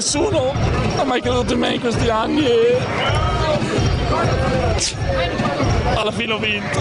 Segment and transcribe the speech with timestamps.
[0.00, 0.54] nessuno,
[0.96, 2.78] ha mai creduto in me in questi anni e
[5.94, 6.80] alla fine ho vinto.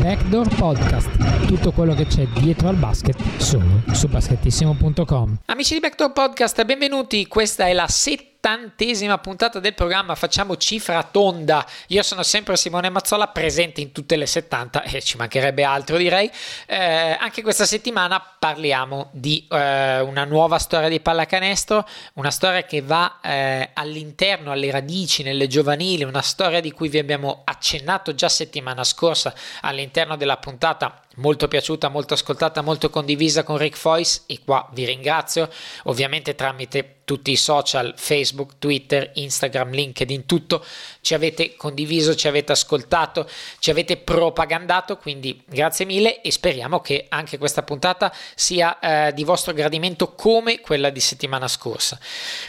[0.00, 5.38] Backdoor Podcast, tutto quello che c'è dietro al basket solo su basketissimo.com.
[5.46, 7.26] Amici di Backdoor Podcast, benvenuti.
[7.26, 11.64] Questa è la settima settantesima puntata del programma Facciamo cifra tonda.
[11.88, 16.28] Io sono sempre Simone Mazzola, presente in tutte le 70 e ci mancherebbe altro direi.
[16.66, 22.82] Eh, anche questa settimana parliamo di eh, una nuova storia di pallacanestro, una storia che
[22.82, 28.28] va eh, all'interno, alle radici, nelle giovanili, una storia di cui vi abbiamo accennato già
[28.28, 34.22] settimana scorsa all'interno della puntata molto piaciuta, molto ascoltata, molto condivisa con Rick Foyce.
[34.26, 35.48] E qua vi ringrazio
[35.84, 40.64] ovviamente tramite tutti i social, Facebook, Twitter, Instagram, LinkedIn, tutto
[41.00, 47.06] ci avete condiviso, ci avete ascoltato, ci avete propagandato, quindi grazie mille e speriamo che
[47.08, 51.98] anche questa puntata sia eh, di vostro gradimento come quella di settimana scorsa.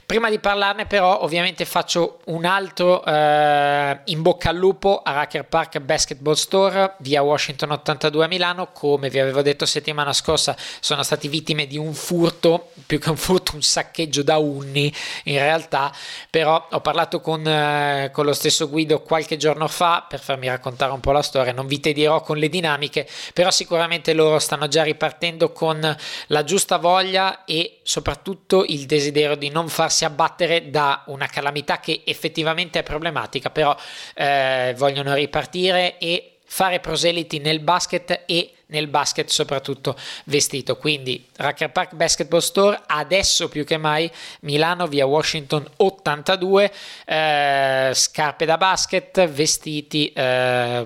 [0.05, 5.45] Prima di parlarne però ovviamente faccio un altro eh, in bocca al lupo a Racker
[5.45, 11.03] Park Basketball Store via Washington 82 a Milano, come vi avevo detto settimana scorsa sono
[11.03, 14.93] stati vittime di un furto, più che un furto, un saccheggio da unni
[15.25, 15.93] in realtà,
[16.29, 20.91] però ho parlato con, eh, con lo stesso Guido qualche giorno fa per farmi raccontare
[20.91, 24.81] un po' la storia, non vi tedirò con le dinamiche, però sicuramente loro stanno già
[24.81, 25.95] ripartendo con
[26.27, 32.01] la giusta voglia e soprattutto il desiderio di non farsi abbattere da una calamità che
[32.03, 33.75] effettivamente è problematica, però
[34.15, 40.75] eh, vogliono ripartire e fare proseliti nel basket e nel basket soprattutto vestito.
[40.75, 44.11] Quindi Racker Park Basketball Store adesso più che mai
[44.41, 46.71] Milano via Washington 82,
[47.05, 50.85] eh, scarpe da basket, vestiti, eh,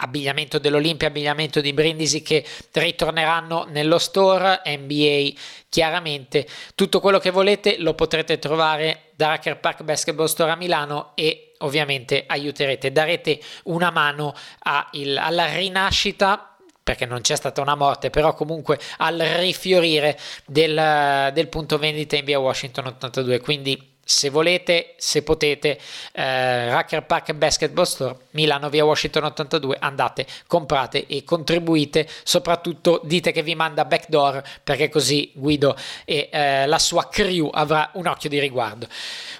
[0.00, 5.30] abbigliamento dell'Olimpia, abbigliamento di Brindisi che ritorneranno nello store, NBA
[5.68, 11.12] chiaramente, tutto quello che volete lo potrete trovare da Racker Park Basketball Store a Milano
[11.14, 14.34] e ovviamente aiuterete, darete una mano
[14.92, 16.49] il, alla rinascita
[16.82, 22.24] perché non c'è stata una morte, però comunque al rifiorire del, del punto vendita in
[22.24, 23.40] via Washington 82.
[23.40, 25.78] Quindi se volete, se potete,
[26.12, 33.30] eh, Racker Park Basketball Store, Milano via Washington 82, andate, comprate e contribuite, soprattutto dite
[33.30, 38.28] che vi manda backdoor perché così Guido e eh, la sua crew avrà un occhio
[38.28, 38.88] di riguardo.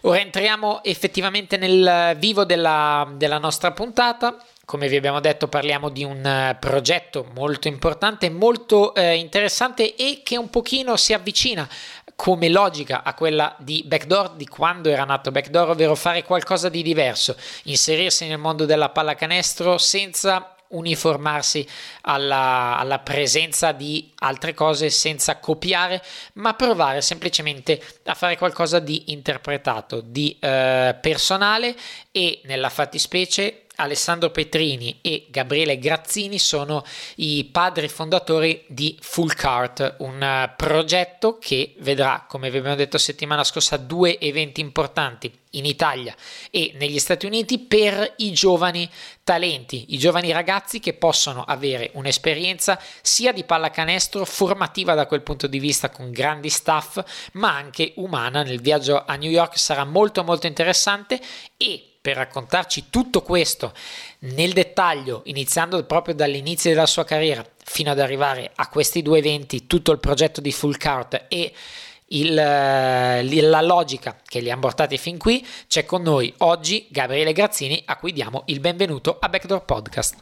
[0.02, 4.36] Ora entriamo effettivamente nel vivo della, della nostra puntata
[4.70, 10.20] come vi abbiamo detto parliamo di un eh, progetto molto importante, molto eh, interessante e
[10.22, 11.68] che un pochino si avvicina
[12.14, 16.84] come logica a quella di Backdoor di quando era nato Backdoor, ovvero fare qualcosa di
[16.84, 21.66] diverso, inserirsi nel mondo della pallacanestro senza uniformarsi
[22.02, 26.00] alla, alla, presenza di altre cose senza copiare,
[26.34, 31.74] ma provare semplicemente a fare qualcosa di interpretato, di eh, personale
[32.12, 36.84] e nella fattispecie Alessandro Petrini e Gabriele Grazzini sono
[37.16, 43.44] i padri fondatori di Full Cart, un eh, progetto che vedrà, come abbiamo detto settimana
[43.44, 46.14] scorsa, due eventi importanti in Italia
[46.50, 48.88] e negli Stati Uniti per i giovani
[49.24, 55.46] talenti, i giovani ragazzi che possono avere un'esperienza sia di pallacanestro formativa da quel punto
[55.46, 57.02] di vista con grandi staff,
[57.32, 58.42] ma anche umana.
[58.42, 61.20] Nel viaggio a New York sarà molto molto interessante
[61.56, 63.72] e per raccontarci tutto questo
[64.20, 69.66] nel dettaglio, iniziando proprio dall'inizio della sua carriera fino ad arrivare a questi due eventi,
[69.66, 71.52] tutto il progetto di Full Cart e
[72.12, 77.82] il, la logica che li ha portati fin qui, c'è con noi oggi Gabriele Grazzini
[77.84, 80.16] a cui diamo il benvenuto a Backdoor Podcast.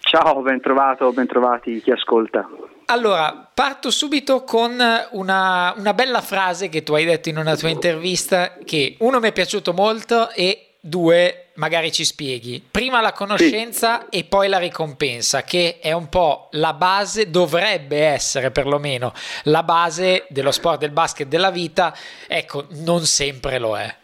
[0.00, 2.48] Ciao, ben trovato, ben trovati chi ascolta.
[2.86, 4.80] Allora, parto subito con
[5.10, 9.28] una, una bella frase che tu hai detto in una tua intervista che uno mi
[9.28, 12.62] è piaciuto molto e due, magari ci spieghi.
[12.70, 14.20] Prima la conoscenza sì.
[14.20, 19.12] e poi la ricompensa, che è un po' la base, dovrebbe essere perlomeno
[19.44, 21.94] la base dello sport, del basket, della vita.
[22.26, 23.94] Ecco, non sempre lo è.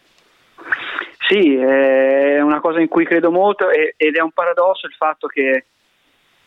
[1.28, 5.64] Sì, è una cosa in cui credo molto ed è un paradosso il fatto che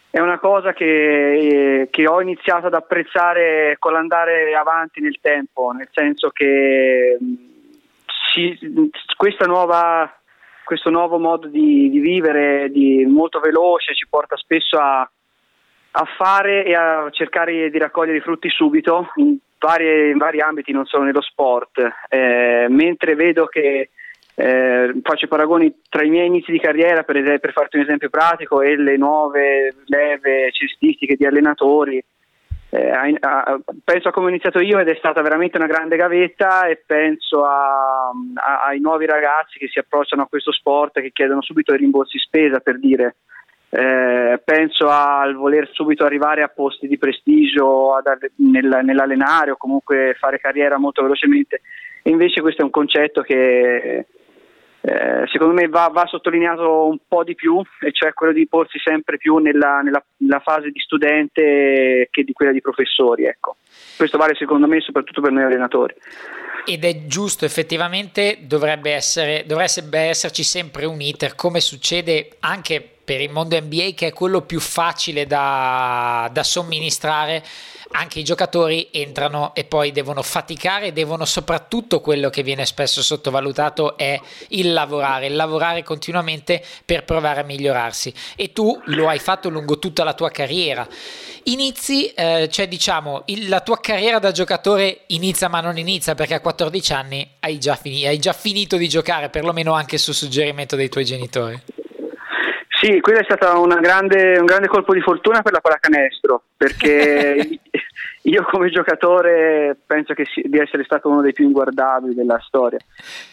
[0.09, 5.89] è una cosa che, che, ho iniziato ad apprezzare con l'andare avanti nel tempo, nel
[5.91, 7.17] senso che
[8.33, 8.57] si,
[9.45, 10.11] nuova
[10.67, 16.65] questo nuovo modo di, di vivere di, molto veloce ci porta spesso a, a, fare
[16.65, 21.05] e a cercare di raccogliere i frutti subito in, varie, in vari ambiti, non solo
[21.05, 21.79] nello sport,
[22.09, 23.91] eh, mentre vedo che
[24.35, 28.61] eh, faccio paragoni tra i miei inizi di carriera, per, per farti un esempio pratico,
[28.61, 32.03] e le nuove leve cestistiche di allenatori.
[32.69, 36.67] Eh, a, penso a come ho iniziato io ed è stata veramente una grande gavetta
[36.67, 41.41] e penso a, a, ai nuovi ragazzi che si approcciano a questo sport che chiedono
[41.41, 43.15] subito i rimborsi spesa per dire.
[43.69, 48.05] Eh, penso al voler subito arrivare a posti di prestigio ad,
[48.37, 51.61] nel, nell'allenare o comunque fare carriera molto velocemente.
[52.03, 54.05] E invece questo è un concetto che
[54.87, 58.79] eh, secondo me va, va, sottolineato un po' di più, e cioè quello di porsi
[58.79, 63.25] sempre più nella, nella, nella fase di studente che di quella di professori.
[63.25, 63.57] Ecco.
[63.97, 65.93] Questo vale secondo me soprattutto per noi allenatori.
[66.65, 73.19] Ed è giusto, effettivamente dovrebbe, essere, dovrebbe esserci sempre un iter, come succede anche per
[73.19, 77.43] il mondo NBA, che è quello più facile da, da somministrare
[77.91, 83.97] anche i giocatori entrano e poi devono faticare, devono soprattutto quello che viene spesso sottovalutato
[83.97, 84.19] è
[84.49, 89.79] il lavorare, il lavorare continuamente per provare a migliorarsi e tu lo hai fatto lungo
[89.79, 90.87] tutta la tua carriera.
[91.43, 96.33] Inizi, eh, cioè diciamo, il, la tua carriera da giocatore inizia ma non inizia perché
[96.33, 100.75] a 14 anni hai già, fini, hai già finito di giocare, perlomeno anche su suggerimento
[100.75, 101.61] dei tuoi genitori.
[102.79, 107.59] Sì, quello è stato grande, un grande colpo di fortuna per la pallacanestro, perché
[108.21, 112.77] io come giocatore penso si, di essere stato uno dei più inguardabili della storia.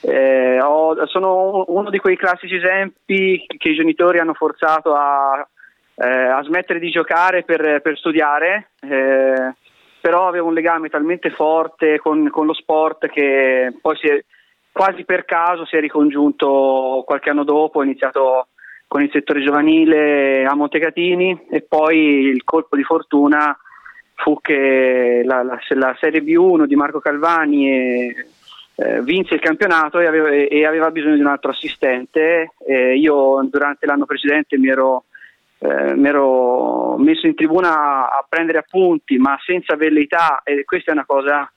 [0.01, 5.47] Eh, ho, sono uno di quei classici esempi che i genitori hanno forzato a,
[5.97, 9.53] eh, a smettere di giocare per, per studiare, eh,
[10.01, 14.25] però avevo un legame talmente forte con, con lo sport che poi è,
[14.73, 18.49] quasi per caso si è ricongiunto qualche anno dopo, ho iniziato
[18.95, 23.59] con il settore giovanile a Montecatini e poi il colpo di fortuna
[24.15, 28.27] fu che la, la, la Serie B1 di Marco Calvani e,
[28.77, 32.53] eh, vinse il campionato e aveva, e aveva, bisogno di un altro assistente.
[32.65, 35.07] Eh, io durante l'anno precedente mi ero,
[35.59, 40.95] eh, mi ero, messo in tribuna a prendere appunti, ma senza velleità, e questa è
[40.95, 41.53] una cosa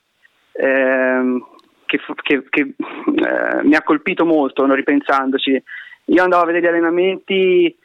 [0.54, 1.46] ehm,
[1.86, 5.62] che, che, che eh, mi ha colpito molto no, ripensandoci.
[6.10, 7.78] Io andavo a vedere gli allenamenti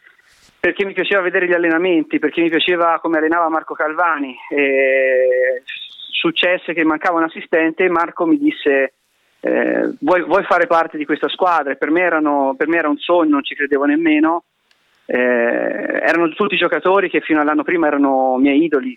[0.61, 4.37] perché mi piaceva vedere gli allenamenti, perché mi piaceva come allenava Marco Calvani.
[4.49, 5.63] E
[6.11, 8.93] successe che mancava un assistente e Marco mi disse
[9.41, 11.75] eh, vuoi, vuoi, fare parte di questa squadra?
[11.75, 14.45] Per me, erano, per me, era un sogno, non ci credevo nemmeno.
[15.05, 18.97] Eh, erano tutti giocatori che fino all'anno prima erano miei idoli.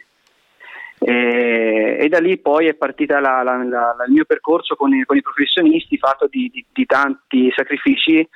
[0.99, 5.97] E, e da lì poi è partito il mio percorso con i, con i professionisti
[5.97, 8.27] fatto di, di, di tanti sacrifici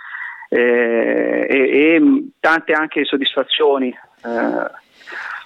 [0.49, 2.01] eh, e, e,
[2.39, 3.89] tante anche soddisfazioni.
[3.89, 4.87] Eh.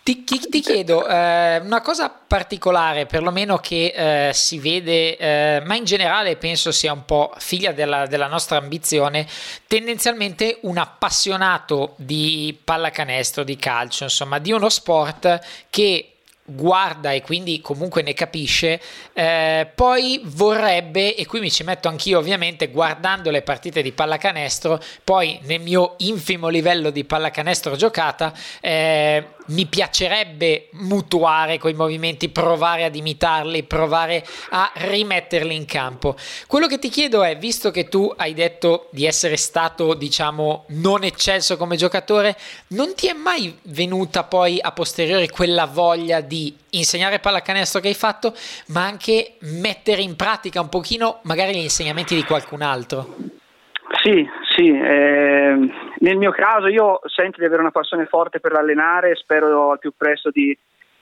[0.04, 5.76] Ti, ti, ti, chiedo eh, una cosa particolare, perlomeno che eh, si vede, eh, ma
[5.76, 9.26] in generale penso sia un po' figlia della, della, nostra ambizione,
[9.66, 15.40] tendenzialmente un appassionato di pallacanestro, di calcio, insomma, di uno sport
[15.70, 16.13] che
[16.46, 18.80] guarda e quindi comunque ne capisce,
[19.14, 24.80] eh, poi vorrebbe, e qui mi ci metto anch'io ovviamente, guardando le partite di pallacanestro,
[25.04, 32.84] poi nel mio infimo livello di pallacanestro giocata, eh, mi piacerebbe mutuare quei movimenti, provare
[32.84, 36.16] ad imitarli, provare a rimetterli in campo.
[36.48, 41.04] Quello che ti chiedo è, visto che tu hai detto di essere stato, diciamo, non
[41.04, 42.36] eccelso come giocatore,
[42.70, 47.94] non ti è mai venuta poi a posteriori quella voglia di insegnare pallacanestro che hai
[47.94, 48.34] fatto,
[48.68, 53.16] ma anche mettere in pratica un pochino magari gli insegnamenti di qualcun altro?
[54.02, 55.56] Sì, sì, eh,
[56.04, 59.80] nel mio caso io sento di avere una passione forte per l'allenare e spero al
[59.80, 60.58] più presto di,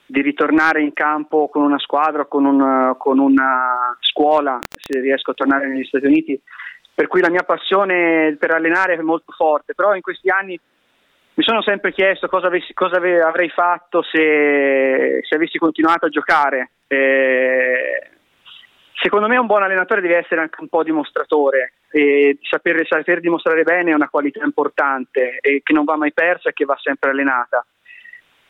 [0.06, 5.34] di ritornare in campo con una squadra, con, un, con, una scuola, se riesco a
[5.34, 6.40] tornare negli Stati Uniti.
[6.94, 10.58] Per cui la mia passione per allenare è molto forte, però in questi anni
[11.34, 16.70] mi sono sempre chiesto cosa, avessi, cosa avrei fatto se, se, avessi continuato a giocare.
[16.86, 18.10] Eh,
[19.02, 23.64] secondo me un buon allenatore deve essere anche un po' dimostratore e saper, saper dimostrare
[23.64, 27.10] bene è una qualità importante e che non va mai persa e che va sempre
[27.10, 27.66] allenata.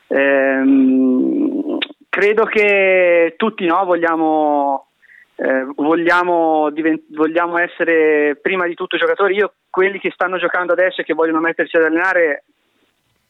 [0.07, 4.89] Ehm, credo che tutti no, vogliamo,
[5.35, 9.35] eh, vogliamo, divent- vogliamo, essere prima di tutto giocatori.
[9.35, 12.43] Io, quelli che stanno giocando adesso e che vogliono mettersi ad allenare,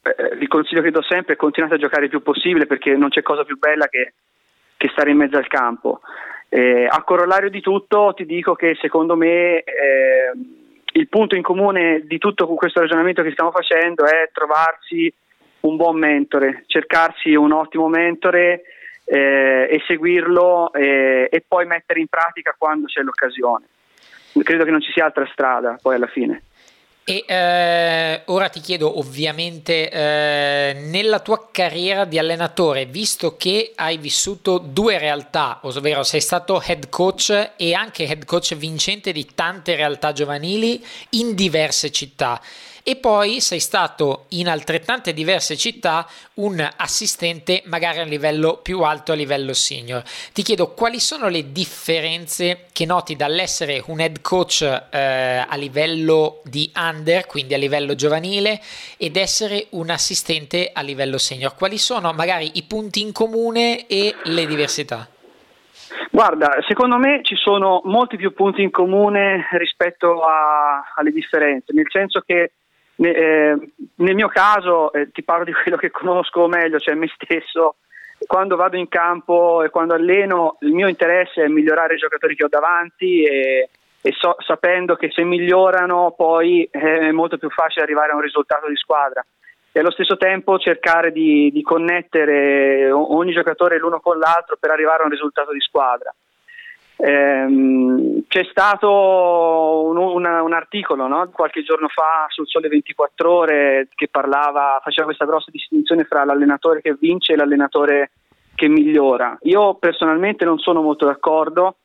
[0.01, 3.07] eh, il consiglio che do sempre è continuare a giocare il più possibile perché non
[3.07, 4.13] c'è cosa più bella che,
[4.75, 6.01] che stare in mezzo al campo.
[6.55, 10.31] Eh, a corollario di tutto ti dico che secondo me eh,
[10.91, 15.11] il punto in comune di tutto questo ragionamento che stiamo facendo è trovarsi
[15.61, 18.65] un buon mentore, cercarsi un ottimo mentore
[19.03, 23.65] eh, e seguirlo eh, e poi mettere in pratica quando c'è l'occasione.
[24.43, 26.43] Credo che non ci sia altra strada poi alla fine.
[27.05, 33.97] E eh, ora ti chiedo ovviamente eh, nella tua carriera di allenatore, visto che hai
[33.97, 39.75] vissuto due realtà, ovvero sei stato head coach e anche head coach vincente di tante
[39.75, 42.39] realtà giovanili in diverse città
[42.83, 49.13] e poi sei stato in altrettante diverse città un assistente magari a livello più alto,
[49.13, 50.03] a livello senior.
[50.33, 56.41] Ti chiedo quali sono le differenze che noti dall'essere un head coach eh, a livello
[56.43, 58.59] di under, quindi a livello giovanile,
[58.97, 61.55] ed essere un assistente a livello senior.
[61.55, 65.07] Quali sono magari i punti in comune e le diversità?
[66.11, 71.87] Guarda, secondo me ci sono molti più punti in comune rispetto a, alle differenze, nel
[71.89, 72.51] senso che
[73.09, 73.57] eh,
[73.95, 77.75] nel mio caso, eh, ti parlo di quello che conosco meglio, cioè me stesso,
[78.25, 82.45] quando vado in campo e quando alleno, il mio interesse è migliorare i giocatori che
[82.45, 83.69] ho davanti e,
[84.01, 88.67] e so, sapendo che se migliorano poi è molto più facile arrivare a un risultato
[88.67, 89.25] di squadra
[89.75, 95.01] e allo stesso tempo cercare di, di connettere ogni giocatore l'uno con l'altro per arrivare
[95.01, 96.13] a un risultato di squadra.
[97.05, 101.29] Ehm, c'è stato un, un, un articolo no?
[101.33, 106.81] qualche giorno fa sul Sole 24 Ore che parlava, faceva questa grossa distinzione fra l'allenatore
[106.81, 108.11] che vince e l'allenatore
[108.55, 109.37] che migliora.
[109.41, 111.75] Io personalmente non sono molto d'accordo,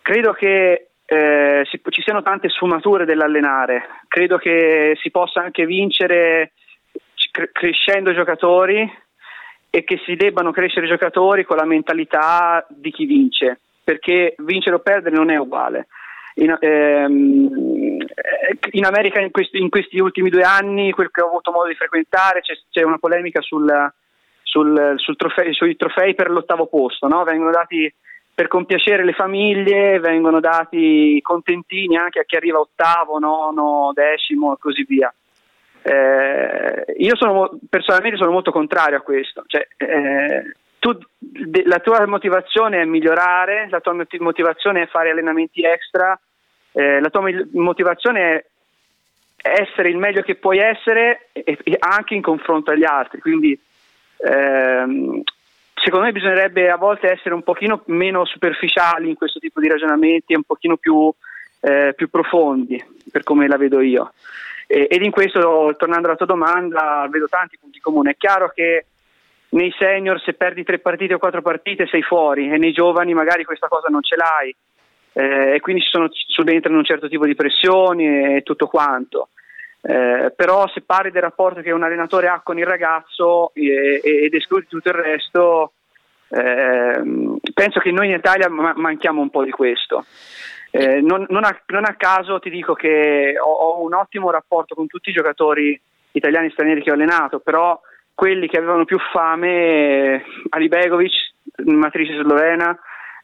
[0.00, 6.52] credo che eh, si, ci siano tante sfumature dell'allenare, credo che si possa anche vincere
[7.30, 8.90] cre- crescendo giocatori
[9.68, 14.80] e che si debbano crescere giocatori con la mentalità di chi vince perché vincere o
[14.80, 15.86] perdere non è uguale.
[16.34, 17.96] In, ehm,
[18.72, 21.74] in America in questi, in questi, ultimi due anni, quel che ho avuto modo di
[21.74, 23.66] frequentare, c'è, c'è una polemica sul,
[24.42, 27.24] sul, sul trofei, sui trofei per l'ottavo posto, no?
[27.24, 27.90] vengono dati
[28.34, 34.58] per compiacere le famiglie, vengono dati contentini anche a chi arriva ottavo, nono, decimo e
[34.60, 35.10] così via.
[35.80, 40.96] Eh, io sono, personalmente sono molto contrario a questo, cioè, eh, tu,
[41.64, 46.18] la tua motivazione è migliorare, la tua motivazione è fare allenamenti extra,
[46.72, 48.44] eh, la tua motivazione è
[49.60, 53.20] essere il meglio che puoi essere e, e anche in confronto agli altri.
[53.20, 53.58] Quindi
[54.18, 55.22] ehm,
[55.74, 60.32] secondo me bisognerebbe a volte essere un pochino meno superficiali in questo tipo di ragionamenti
[60.32, 61.12] e un pochino più,
[61.60, 64.12] eh, più profondi, per come la vedo io.
[64.66, 68.10] E, ed in questo, tornando alla tua domanda, vedo tanti punti comuni.
[68.10, 68.86] È chiaro che
[69.50, 73.44] nei senior se perdi tre partite o quattro partite sei fuori e nei giovani magari
[73.44, 74.54] questa cosa non ce l'hai
[75.12, 79.30] eh, e quindi sono, subentrano un certo tipo di pressioni e tutto quanto.
[79.80, 84.34] Eh, però se parli del rapporto che un allenatore ha con il ragazzo eh, ed
[84.34, 85.72] escludi tutto il resto,
[86.28, 90.04] ehm, penso che noi in Italia ma- manchiamo un po' di questo.
[90.70, 94.74] Eh, non, non, a, non, a, caso ti dico che ho, ho un ottimo rapporto
[94.74, 95.80] con tutti i giocatori
[96.12, 97.80] italiani e stranieri che ho allenato, però
[98.18, 101.12] quelli che avevano più fame, Ali Begovic,
[101.66, 102.76] matrice slovena,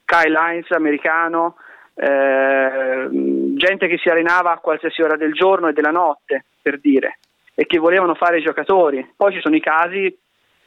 [0.05, 1.57] Kyle Heinz, americano,
[1.97, 7.19] eh, gente che si allenava a qualsiasi ora del giorno e della notte, per dire,
[7.57, 9.05] e che volevano fare i giocatori.
[9.17, 10.17] Poi ci sono i casi,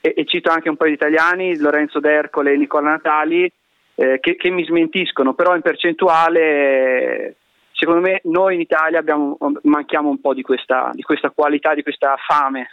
[0.02, 3.50] e, e cito anche un po' di italiani, Lorenzo D'Ercole e Nicola Natali,
[3.96, 7.36] eh, che, che, mi smentiscono, però in percentuale,
[7.72, 11.84] secondo me, noi in Italia abbiamo, manchiamo un po' di questa, di questa qualità, di
[11.84, 12.68] questa fame.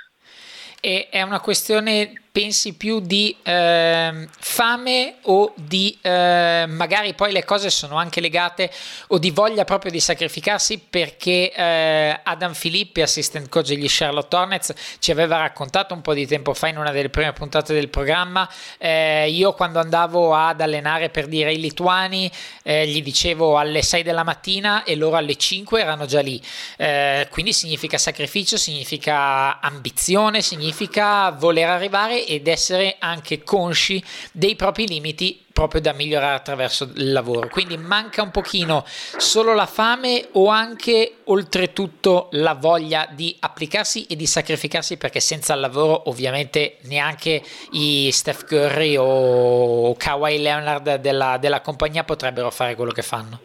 [0.85, 7.71] È una questione pensi più di eh, fame o di eh, magari poi le cose
[7.71, 8.73] sono anche legate
[9.09, 14.75] o di voglia proprio di sacrificarsi perché eh, Adam Filippi, assistant coach degli Charlotte Hornets,
[14.99, 18.51] ci aveva raccontato un po' di tempo fa in una delle prime puntate del programma.
[18.79, 22.29] Eh, io quando andavo ad allenare per dire i lituani,
[22.65, 26.43] eh, gli dicevo alle 6 della mattina e loro alle 5 erano già lì.
[26.79, 34.03] Eh, quindi significa sacrificio, significa ambizione, significa voler arrivare ed essere anche consci
[34.33, 37.49] dei propri limiti proprio da migliorare attraverso il lavoro.
[37.49, 44.17] Quindi manca un pochino solo la fame o anche oltretutto la voglia di applicarsi e
[44.17, 47.41] di sacrificarsi perché senza il lavoro ovviamente neanche
[47.71, 53.39] i Steph Curry o Kawhi Leonard della, della compagnia potrebbero fare quello che fanno.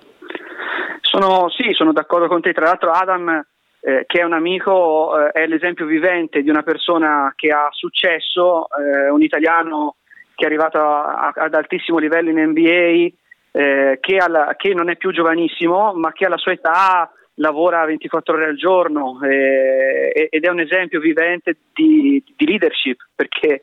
[1.02, 2.54] Sono, sì, sono d'accordo con te.
[2.54, 3.46] Tra l'altro Adam
[3.82, 8.68] eh, che è un amico, eh, è l'esempio vivente di una persona che ha successo,
[8.72, 9.96] eh, un italiano
[10.36, 13.08] che è arrivato a, a, ad altissimo livello in NBA,
[13.52, 18.34] eh, che, alla, che, non è più giovanissimo, ma che alla sua età lavora 24
[18.34, 23.62] ore al giorno eh, ed è un esempio vivente di, di leadership perché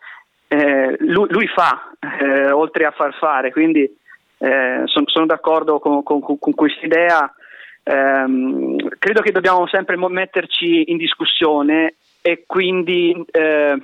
[0.49, 1.91] eh, lui, lui, fa
[2.53, 3.95] oltre a far fare, quindi
[4.39, 7.35] sono, sono d'accordo con, con, con questa idea
[7.89, 13.79] ehm, credo che dobbiamo sempre metterci in discussione e quindi eh,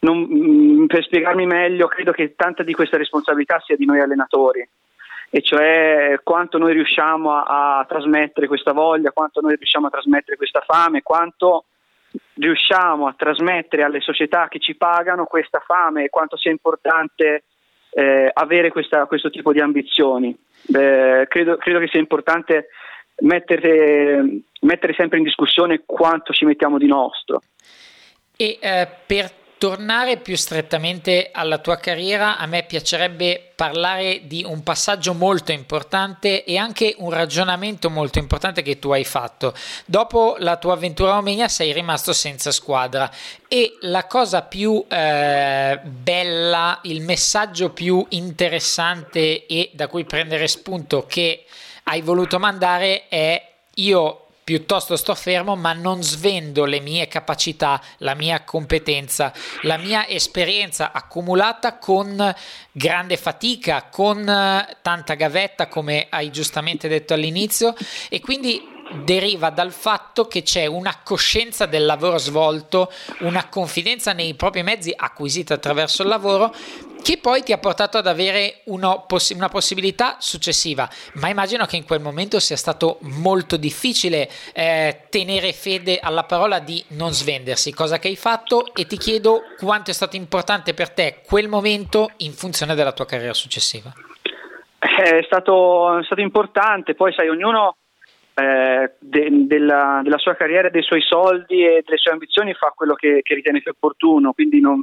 [0.00, 4.68] non, mm, per spiegarmi meglio, credo che tanta di questa responsabilità sia di noi allenatori,
[5.30, 10.36] e cioè quanto noi riusciamo a, a trasmettere questa voglia, quanto noi riusciamo a trasmettere
[10.36, 11.66] questa fame, quanto
[12.34, 17.44] riusciamo a trasmettere alle società che ci pagano questa fame e quanto sia importante
[17.90, 20.36] eh, avere questa, questo tipo di ambizioni.
[20.66, 22.68] Eh, credo, credo, che sia importante
[23.22, 27.42] mettere, mettere, sempre in discussione quanto ci mettiamo di nostro.
[28.36, 29.30] E eh, per
[29.64, 36.44] tornare più strettamente alla tua carriera, a me piacerebbe parlare di un passaggio molto importante
[36.44, 39.54] e anche un ragionamento molto importante che tu hai fatto.
[39.86, 43.10] Dopo la tua avventura a Romania sei rimasto senza squadra
[43.48, 51.06] e la cosa più eh, bella, il messaggio più interessante e da cui prendere spunto
[51.06, 51.44] che
[51.84, 58.14] hai voluto mandare è io piuttosto sto fermo ma non svendo le mie capacità, la
[58.14, 62.34] mia competenza, la mia esperienza accumulata con
[62.70, 64.22] grande fatica, con
[64.82, 67.74] tanta gavetta come hai giustamente detto all'inizio.
[68.10, 74.34] E quindi deriva dal fatto che c'è una coscienza del lavoro svolto, una confidenza nei
[74.34, 76.54] propri mezzi acquisita attraverso il lavoro
[77.04, 78.62] che poi ti ha portato ad avere
[79.06, 80.88] poss- una possibilità successiva.
[81.14, 86.60] Ma immagino che in quel momento sia stato molto difficile eh, tenere fede alla parola
[86.60, 90.90] di non svendersi, cosa che hai fatto e ti chiedo quanto è stato importante per
[90.90, 93.92] te quel momento in funzione della tua carriera successiva.
[94.78, 97.76] È stato, è stato importante, poi sai, ognuno
[98.34, 102.94] eh, de, della, della, sua carriera, dei suoi soldi e delle sue ambizioni fa quello
[102.94, 104.82] che, che ritiene più opportuno, quindi non,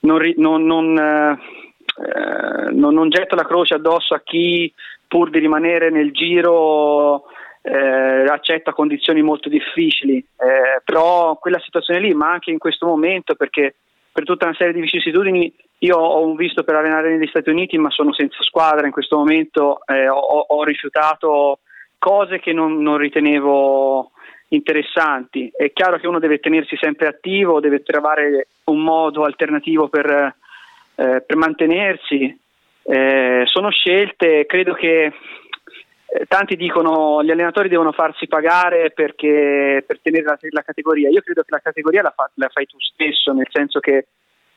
[0.00, 4.72] non, non, non, eh, non, getto la croce addosso a chi
[5.06, 7.24] pur di rimanere nel giro
[7.62, 13.34] eh, accetta condizioni molto difficili, eh, però quella situazione lì, ma anche in questo momento,
[13.34, 13.74] perché
[14.12, 17.78] per tutta una serie di vicissitudini io ho un visto per allenare negli Stati Uniti,
[17.78, 21.60] ma sono senza squadra in questo momento, eh, ho, ho, rifiutato
[22.00, 24.10] cose che non, non ritenevo
[24.48, 25.52] interessanti.
[25.54, 30.34] È chiaro che uno deve tenersi sempre attivo, deve trovare un modo alternativo per,
[30.94, 32.36] eh, per mantenersi.
[32.82, 35.12] Eh, sono scelte, credo che
[36.12, 41.10] eh, tanti dicono gli allenatori devono farsi pagare perché, per tenere la, la, categoria.
[41.10, 44.06] Io credo che la categoria la, fa, la fai tu stesso, nel senso che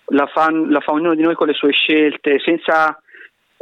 [0.08, 2.98] la fa, la fa, ognuno di noi con le sue scelte, senza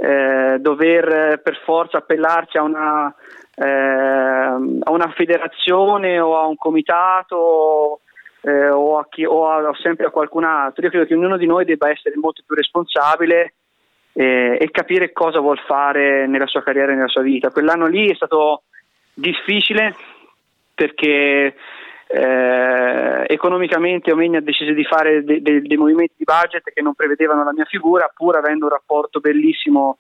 [0.01, 3.15] eh, dover per forza appellarsi a una
[3.53, 7.99] eh, a una federazione o a un comitato
[8.41, 10.83] eh, o, a chi, o, a, o, sempre a qualcun altro.
[10.83, 13.53] Io credo che ognuno di noi debba essere molto più responsabile
[14.13, 17.51] eh, e capire cosa vuol fare nella sua carriera e nella sua vita.
[17.51, 18.63] Quell'anno lì è stato
[19.13, 19.95] difficile
[20.73, 21.53] perché
[22.13, 26.93] eh, economicamente Omegna ha deciso di fare de- de- dei movimenti di budget che non
[26.93, 29.99] prevedevano la mia figura, pur avendo un rapporto bellissimo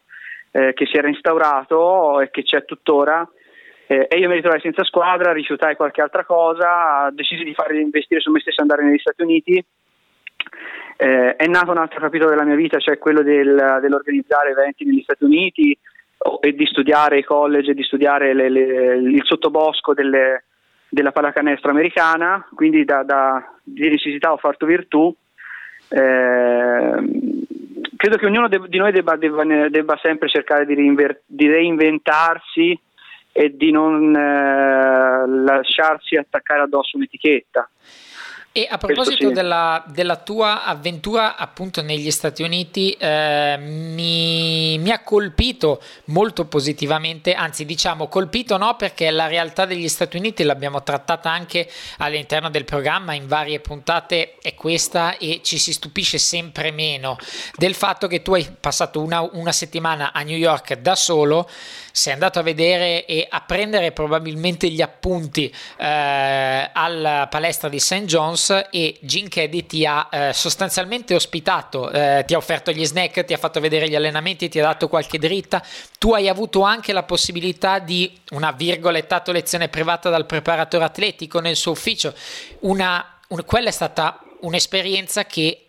[0.51, 3.27] eh, che si era instaurato e che c'è tuttora
[3.91, 8.21] eh, e io mi ritrovai senza squadra, rifiutai qualche altra cosa, decisi di fare investire
[8.21, 9.65] su me stesso e andare negli Stati Uniti.
[10.95, 15.01] Eh, è nato un altro capitolo della mia vita, cioè quello del, dell'organizzare eventi negli
[15.01, 15.77] Stati Uniti
[16.39, 20.45] e di studiare i college di studiare le, le, il sottobosco delle,
[20.91, 25.13] della pallacanestro americana, quindi da, da, di necessità ho fatto virtù.
[25.87, 26.93] Eh,
[27.95, 32.77] credo che ognuno de- di noi debba, debba, debba sempre cercare di, reinver- di reinventarsi
[33.31, 37.69] e di non eh, lasciarsi attaccare addosso un'etichetta.
[38.53, 39.33] E a proposito sì.
[39.33, 47.33] della, della, tua avventura appunto negli Stati Uniti, eh, mi, mi, ha colpito molto positivamente,
[47.33, 52.65] anzi diciamo colpito no perché la realtà degli Stati Uniti l'abbiamo trattata anche all'interno del
[52.65, 57.15] programma in varie puntate è questa e ci si stupisce sempre meno
[57.55, 61.49] del fatto che tu hai passato una, una settimana a New York da solo
[61.93, 68.05] sei andato a vedere e a prendere probabilmente gli appunti eh, alla palestra di St.
[68.05, 73.23] John's e Gene Keddy ti ha eh, sostanzialmente ospitato, eh, ti ha offerto gli snack,
[73.25, 75.63] ti ha fatto vedere gli allenamenti, ti ha dato qualche dritta.
[75.97, 81.55] Tu hai avuto anche la possibilità di una virgolettato lezione privata dal preparatore atletico nel
[81.55, 82.13] suo ufficio.
[82.61, 85.65] Una, un, quella è stata un'esperienza che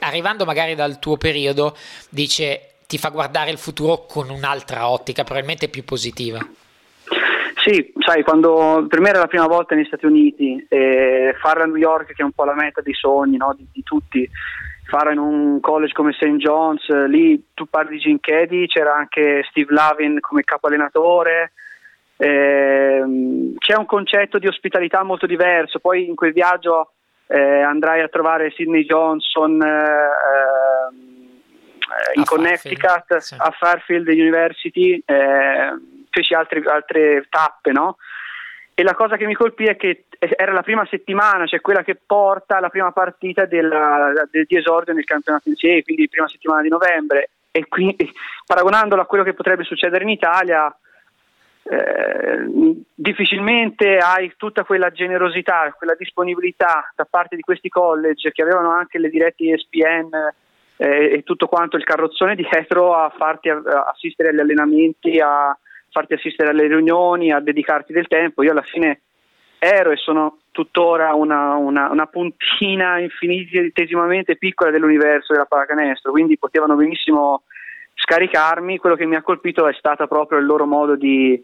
[0.00, 1.76] arrivando magari dal tuo periodo
[2.08, 6.44] dice ti fa guardare il futuro con un'altra ottica, probabilmente più positiva.
[7.62, 11.66] Sì, sai, quando per me era la prima volta negli Stati Uniti, eh, farla a
[11.66, 13.54] New York, che è un po' la meta dei sogni no?
[13.54, 14.26] di, di, tutti,
[14.86, 16.36] farla in un college come St.
[16.36, 21.52] John's, lì tu parli di Gene Keddy, c'era anche Steve Lavin come capo allenatore,
[22.16, 23.04] eh,
[23.58, 26.92] c'è un concetto di ospitalità molto diverso, poi in quel viaggio
[27.26, 30.08] eh, andrai a trovare Sidney Johnson eh,
[32.14, 33.36] in Connecticut, Fairfield, sì.
[33.38, 35.02] a Fairfield University,
[36.10, 37.96] feci altre, altre tappe, no?
[38.74, 41.98] E la cosa che mi colpì è che era la prima settimana, cioè quella che
[42.04, 46.62] porta alla prima partita della, del, di esordio nel campionato in sé, quindi prima settimana
[46.62, 47.30] di novembre.
[47.50, 48.10] E quindi,
[48.46, 50.74] paragonandolo a quello che potrebbe succedere in Italia,
[51.62, 52.46] eh,
[52.94, 58.98] difficilmente hai tutta quella generosità, quella disponibilità da parte di questi college che avevano anche
[58.98, 60.10] le dirette ESPN
[60.76, 65.56] eh, e tutto quanto il carrozzone dietro a farti a, a assistere agli allenamenti, a
[65.90, 68.42] farti assistere alle riunioni, a dedicarti del tempo.
[68.42, 69.00] Io alla fine
[69.58, 76.74] ero e sono tuttora una, una, una puntina infinitesimamente piccola dell'universo della pallacanestro, quindi potevano
[76.74, 77.42] benissimo
[77.94, 81.42] scaricarmi, quello che mi ha colpito è stato proprio il loro modo di,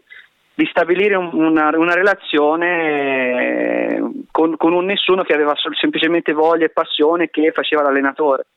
[0.53, 6.65] di stabilire un, una, una, relazione eh, con, con, un nessuno che aveva semplicemente voglia
[6.65, 8.47] e passione che faceva l'allenatore.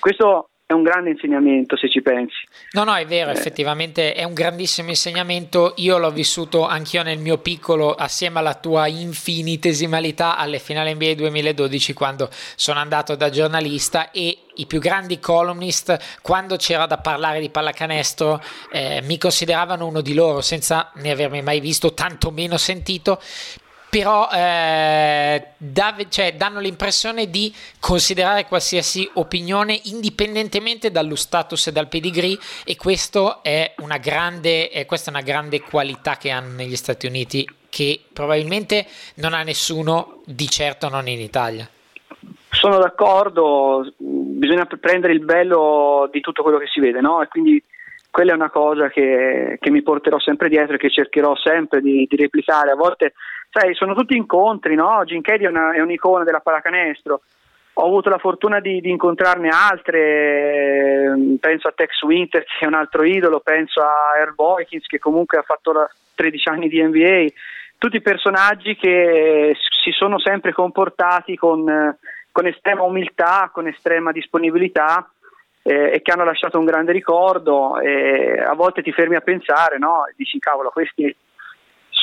[0.00, 2.46] Questo è un grande insegnamento se ci pensi.
[2.72, 3.34] No, no, è vero, eh.
[3.34, 5.74] effettivamente è un grandissimo insegnamento.
[5.76, 11.92] Io l'ho vissuto anch'io nel mio piccolo, assieme alla tua infinitesimalità alle finali NBA 2012,
[11.92, 17.48] quando sono andato da giornalista e i più grandi columnist, quando c'era da parlare di
[17.48, 23.20] pallacanestro, eh, mi consideravano uno di loro, senza ne avermi mai visto, tantomeno sentito,
[23.92, 31.88] però eh, da, cioè, danno l'impressione di considerare qualsiasi opinione indipendentemente dallo status e dal
[31.88, 32.74] pedigree e
[33.42, 38.86] è grande, eh, questa è una grande qualità che hanno negli Stati Uniti che probabilmente
[39.16, 41.68] non ha nessuno di certo non in Italia.
[42.48, 47.20] Sono d'accordo, bisogna prendere il bello di tutto quello che si vede, no?
[47.20, 47.62] E quindi
[48.10, 52.06] quella è una cosa che, che mi porterò sempre dietro e che cercherò sempre di,
[52.08, 52.70] di replicare.
[52.70, 53.12] A volte
[53.52, 55.02] sai, sono tutti incontri, no?
[55.04, 57.20] Jim Caddy è, una, è un'icona della pallacanestro.
[57.74, 62.66] Ho avuto la fortuna di, di, incontrarne altre, ehm, penso a Tex Winter che è
[62.66, 65.72] un altro idolo, penso a Earl Boykins che comunque ha fatto
[66.14, 67.26] 13 anni di NBA,
[67.76, 71.96] tutti personaggi che si sono sempre comportati con,
[72.30, 75.10] con estrema umiltà, con estrema disponibilità
[75.62, 79.78] eh, e che hanno lasciato un grande ricordo e a volte ti fermi a pensare,
[79.78, 80.04] no?
[80.16, 81.14] Dici cavolo, questi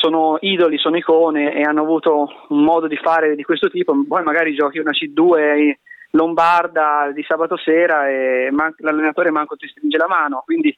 [0.00, 4.22] sono idoli, sono icone e hanno avuto un modo di fare di questo tipo, poi
[4.22, 5.74] magari giochi una C2
[6.12, 10.76] lombarda di sabato sera e man- l'allenatore manco ti stringe la mano, quindi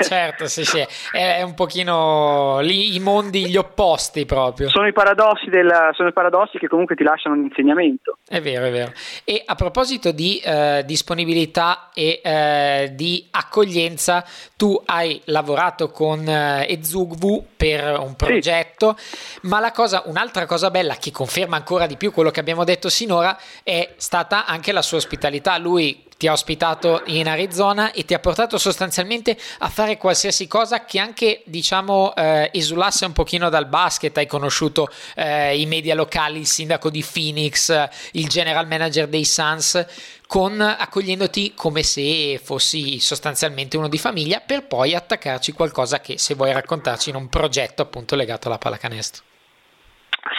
[0.00, 4.68] certo, sì, sì, è un pochino lì i mondi, gli opposti proprio.
[4.68, 8.18] Sono i, paradossi del, sono i paradossi che comunque ti lasciano un insegnamento.
[8.26, 8.92] È vero, è vero.
[9.24, 14.24] E a proposito di eh, disponibilità e eh, di accoglienza,
[14.56, 19.38] tu hai lavorato con eh, Ezugvu per un progetto, sì.
[19.42, 22.88] ma la cosa, un'altra cosa bella che conferma ancora di più quello che abbiamo detto
[22.88, 25.58] sinora è stata anche la sua ospitalità.
[25.58, 30.84] Lui ti ha ospitato in Arizona e ti ha portato sostanzialmente a fare qualsiasi cosa
[30.84, 34.16] che anche diciamo eh, esulasse un pochino dal basket.
[34.16, 39.84] Hai conosciuto eh, i media locali il sindaco di Phoenix il general manager dei Suns
[40.28, 46.34] con, accogliendoti come se fossi sostanzialmente uno di famiglia per poi attaccarci qualcosa che se
[46.34, 49.24] vuoi raccontarci in un progetto appunto legato alla pallacanestro.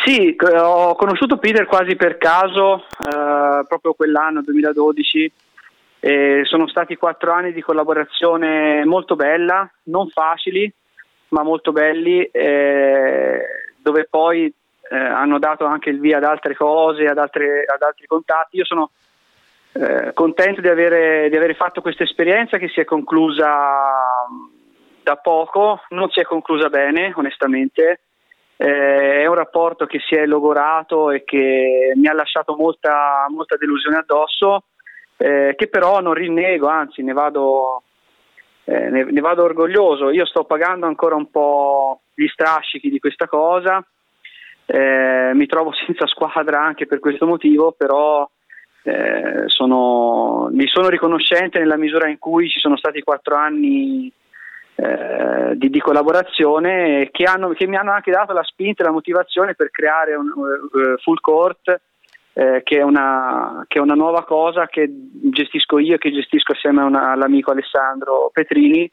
[0.05, 5.31] Sì, ho conosciuto Peter quasi per caso, eh, proprio quell'anno 2012,
[6.05, 10.69] e sono stati quattro anni di collaborazione molto bella, non facili,
[11.29, 13.41] ma molto belli, eh,
[13.77, 14.53] dove poi
[14.89, 18.57] eh, hanno dato anche il via ad altre cose, ad, altre, ad altri contatti.
[18.57, 18.89] Io sono
[19.71, 23.47] eh, contento di avere, di avere fatto questa esperienza che si è conclusa
[25.03, 28.01] da poco, non si è conclusa bene, onestamente.
[28.57, 33.55] Eh, è un rapporto che si è logorato e che mi ha lasciato molta, molta
[33.55, 34.65] delusione addosso
[35.23, 37.83] eh, che però non rinnego, anzi ne vado,
[38.65, 40.09] eh, ne, ne vado orgoglioso.
[40.09, 43.81] Io sto pagando ancora un po' gli strascichi di questa cosa,
[44.65, 48.29] eh, mi trovo senza squadra anche per questo motivo, però
[48.83, 54.11] eh, sono, mi sono riconoscente nella misura in cui ci sono stati quattro anni
[54.75, 58.91] eh, di, di, collaborazione che, hanno, che, mi hanno anche dato la spinta e la
[58.91, 61.79] motivazione per creare un uh, full court
[62.33, 66.81] eh, che, è una, che, è una, nuova cosa che gestisco io, che gestisco assieme
[66.81, 68.91] una, all'amico Alessandro Petrini.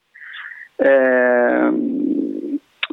[0.76, 1.70] Eh,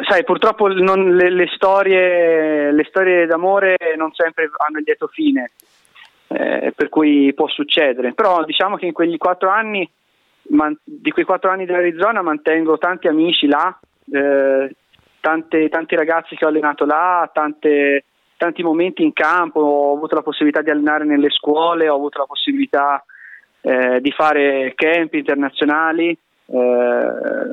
[0.08, 5.52] sai, purtroppo non, le, le, storie, le, storie, d'amore non sempre hanno il lieto fine,
[6.28, 8.14] eh, per cui può succedere.
[8.14, 9.90] Però diciamo che in quegli quattro anni,
[10.50, 13.78] man, di quei quattro anni dell'Arizona, mantengo tanti amici là,
[14.12, 14.74] eh,
[15.20, 18.06] tante, tanti ragazzi che ho allenato là, tante,
[18.38, 22.26] tanti momenti in campo, ho avuto la possibilità di allenare nelle scuole, ho avuto la
[22.26, 23.04] possibilità
[23.62, 27.52] eh, di fare camp internazionali, eh,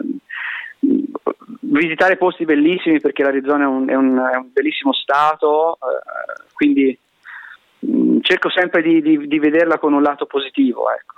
[1.60, 6.96] visitare posti bellissimi perché l'Arizona è un, è un, è un bellissimo stato, eh, quindi
[7.80, 10.90] mh, mm, cerco sempre di, di, di, vederla con un lato positivo.
[10.90, 11.14] Ecco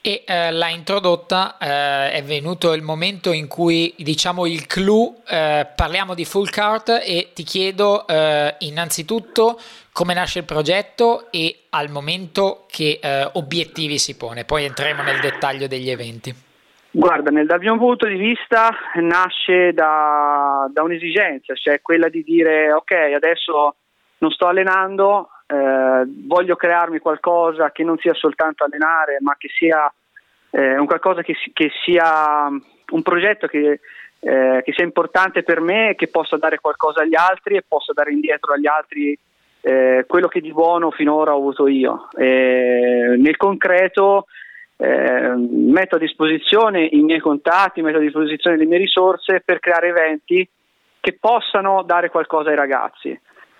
[0.00, 5.66] e eh, l'ha introdotta, eh, è venuto il momento in cui diciamo il clou, eh,
[5.74, 9.58] parliamo di full cart e ti chiedo eh, innanzitutto
[9.92, 15.20] come nasce il progetto e al momento che eh, obiettivi si pone, poi entriamo nel
[15.20, 16.34] dettaglio degli eventi.
[16.90, 22.72] Guarda, nel, dal mio punto di vista nasce da, da un'esigenza, cioè quella di dire
[22.72, 23.76] ok, adesso
[24.18, 29.92] non sto allenando, eh, voglio crearmi qualcosa che non sia soltanto allenare, ma che sia
[30.50, 33.80] eh, un qualcosa che, che, sia un progetto che,
[34.20, 38.12] eh, che, sia importante per me, che possa dare qualcosa agli altri e possa dare
[38.12, 39.18] indietro agli altri
[39.60, 42.08] eh, quello che di buono finora ho avuto io.
[42.16, 44.26] nel concreto
[44.76, 49.88] eh, metto a disposizione i miei contatti, metto a disposizione le mie risorse per creare
[49.88, 50.46] eventi
[51.00, 53.18] che possano dare qualcosa ai ragazzi.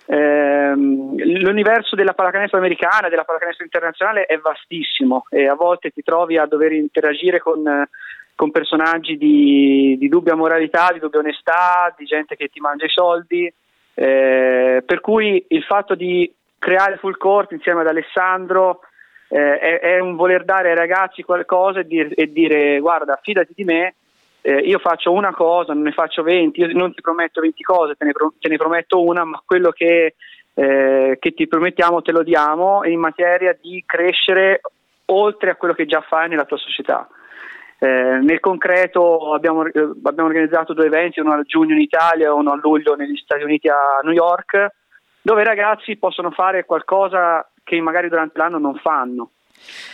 [0.09, 6.37] Ehm, l'universo della pallacanestro americana, della pallacanestro internazionale è vastissimo e a volte ti trovi
[6.37, 7.85] a dover interagire con,
[8.33, 12.89] con personaggi di, di, dubbia moralità, di dubbia onestà, di gente che ti mangia i
[12.89, 13.51] soldi,
[13.95, 18.79] eh, per cui il fatto di creare full court insieme ad Alessandro
[19.27, 23.51] eh, è, è, un voler dare ai ragazzi qualcosa e, dir, e dire guarda fidati
[23.53, 23.95] di me
[24.47, 27.95] eh, io faccio una cosa, non ne faccio 20, io non ti prometto 20 cose,
[27.95, 30.15] te ne, pro- te ne prometto una, ma quello che,
[30.53, 34.61] eh, che, ti promettiamo te lo diamo in materia di crescere
[35.07, 37.09] oltre a quello che già fai nella tua società.
[37.79, 42.31] Eh, nel concreto abbiamo, eh, abbiamo, organizzato due eventi, uno a giugno in Italia e
[42.31, 44.67] uno a luglio negli Stati Uniti a New York,
[45.21, 49.31] dove i ragazzi possono fare qualcosa che magari durante l'anno non fanno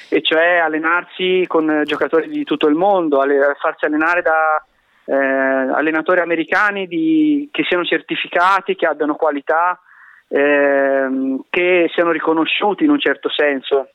[0.09, 3.23] e cioè allenarsi con giocatori di tutto il mondo,
[3.59, 4.63] farsi allenare da
[5.05, 9.79] eh, allenatori americani di, che siano certificati, che abbiano qualità,
[10.27, 13.89] eh, che siano riconosciuti in un certo senso.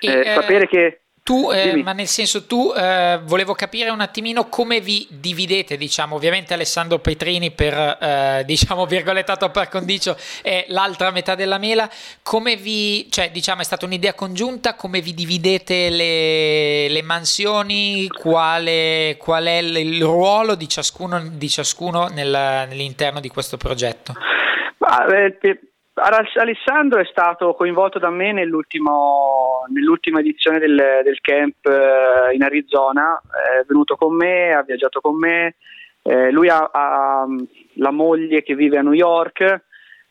[0.00, 4.48] E, eh, sapere che tu, eh, ma nel senso, tu eh, volevo capire un attimino
[4.48, 11.10] come vi dividete, diciamo, ovviamente Alessandro Petrini per, eh, diciamo, virgolettato per condicio è l'altra
[11.10, 11.86] metà della mela,
[12.22, 19.18] come vi, cioè, diciamo, è stata un'idea congiunta, come vi dividete le, le mansioni, quale,
[19.18, 22.30] qual è il ruolo di ciascuno, di ciascuno nel,
[22.70, 24.14] nell'interno di questo progetto?
[24.78, 25.36] Ma, eh,
[26.00, 33.20] Alessandro è stato coinvolto da me nell'ultima edizione del, del camp eh, in Arizona,
[33.60, 35.56] è venuto con me, ha viaggiato con me,
[36.02, 37.26] eh, lui ha, ha,
[37.74, 39.62] la moglie che vive a New York,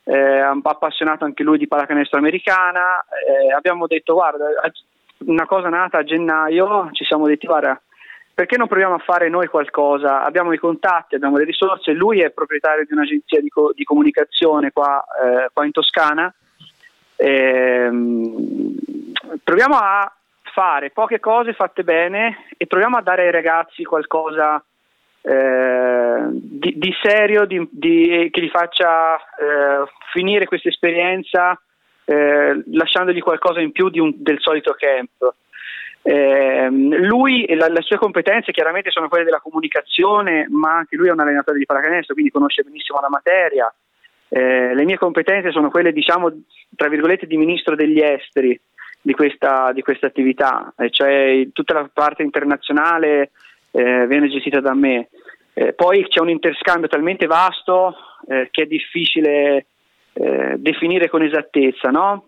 [0.03, 4.45] eh, appassionato anche lui di pallacanestro americana, eh, abbiamo detto guarda,
[5.25, 7.81] una cosa nata a gennaio, ci siamo detti guarda
[8.37, 10.23] perché non proviamo a fare noi qualcosa?
[10.23, 14.69] Abbiamo i contatti, abbiamo le risorse, lui è proprietario di un'agenzia di, co- di comunicazione
[14.69, 16.31] qua, eh, qua, in Toscana.
[17.15, 18.75] Ehm,
[19.43, 20.15] proviamo a
[20.53, 24.63] fare poche cose fatte bene e proviamo a dare ai ragazzi qualcosa
[25.23, 31.59] eh, di, di, serio di, di, che li faccia eh, finire questa esperienza
[32.05, 35.33] eh, lasciandogli qualcosa in più un, del solito camp.
[36.01, 41.11] Eh, lui la, le sue competenze chiaramente sono quelle della comunicazione, ma anche lui è
[41.11, 43.73] un allenatore di pallacanestro, quindi conosce benissimo la materia.
[44.29, 46.31] Eh, le mie competenze sono quelle, diciamo,
[46.75, 48.59] tra virgolette, di ministro degli esteri
[49.01, 53.31] di questa, di questa attività, eh, cioè tutta la parte internazionale
[53.71, 55.09] eh, viene gestita da me.
[55.53, 57.95] Eh, poi c'è un interscambio talmente vasto
[58.27, 59.65] eh, che è difficile
[60.17, 62.25] definire con esattezza, no?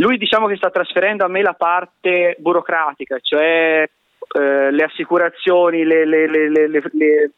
[0.00, 6.06] Lui diciamo che sta trasferendo a me la parte burocratica, cioè eh, le assicurazioni, le,
[6.06, 7.30] le, le,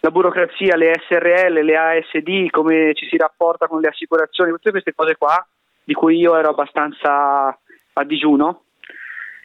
[0.00, 4.94] la burocrazia, le SRL, le ASD, come ci si rapporta con le assicurazioni, tutte queste
[4.94, 5.46] cose qua
[5.84, 7.46] di cui io ero abbastanza
[7.92, 8.64] a digiuno.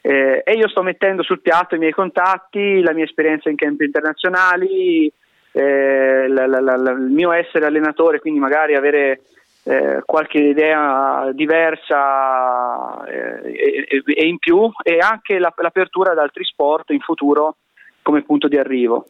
[0.02, 3.86] Eh, e io sto mettendo sul piatto i miei contatti, la mia esperienza in campi
[3.86, 5.12] internazionali,
[5.52, 9.20] eh, la, la, la, il mio essere allenatore, quindi magari avere
[9.67, 16.45] eh, qualche idea diversa eh, e, e, in più e anche la, l'apertura ad altri
[16.45, 17.58] sport in futuro
[18.01, 19.08] come punto di arrivo.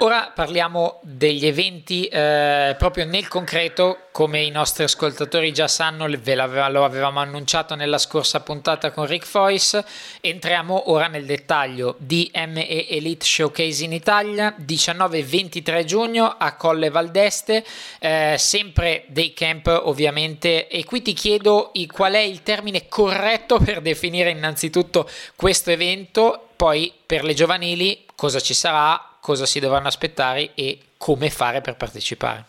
[0.00, 6.84] Ora parliamo degli eventi eh, proprio nel concreto, come i nostri ascoltatori già sanno, lo
[6.84, 9.84] avevamo annunciato nella scorsa puntata con Rick Foyce.
[10.20, 17.64] Entriamo ora nel dettaglio di ME Elite Showcase in Italia, 19-23 giugno a Colle Valdeste,
[17.98, 20.68] eh, sempre dei camp ovviamente.
[20.68, 26.92] E qui ti chiedo qual è il termine corretto per definire innanzitutto questo evento, poi
[27.04, 32.44] per le giovanili cosa ci sarà, cosa si dovranno aspettare e come fare per partecipare?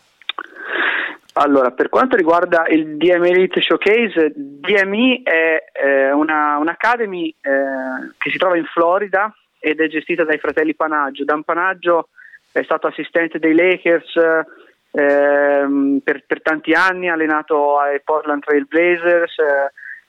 [1.34, 8.30] Allora, per quanto riguarda il DME Elite Showcase, DME è eh, una, un'academy eh, che
[8.30, 11.24] si trova in Florida ed è gestita dai fratelli Panaggio.
[11.24, 12.08] Dan Panaggio
[12.50, 19.34] è stato assistente dei Lakers eh, per, per, tanti anni, allenato ai Portland Trail Blazers,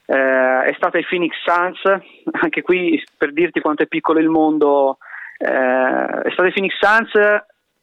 [0.06, 1.82] eh, è stato ai Phoenix Suns,
[2.42, 4.98] anche qui per dirti quanto è piccolo il mondo
[5.42, 7.12] eh, è stato i Phoenix Suns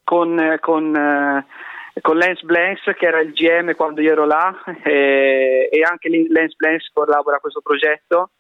[0.05, 5.69] con, con, eh, con, Lance Blanks che era il GM quando io ero là e,
[5.71, 8.31] e anche Lance Blanks collabora a questo progetto.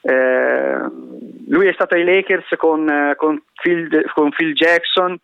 [0.00, 0.78] Eh,
[1.46, 5.16] lui è stato ai Lakers con, con, Phil, con Phil, Jackson.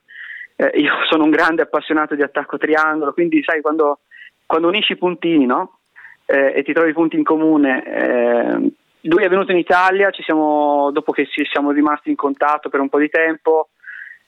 [0.56, 4.00] Eh, io sono un grande appassionato di attacco triangolo, quindi sai quando,
[4.46, 5.80] quando unisci i puntini no?
[6.26, 11.12] eh, e ti trovi punti in comune, eh, lui è venuto in Italia, siamo, dopo
[11.12, 13.68] che ci siamo rimasti in contatto per un po' di tempo,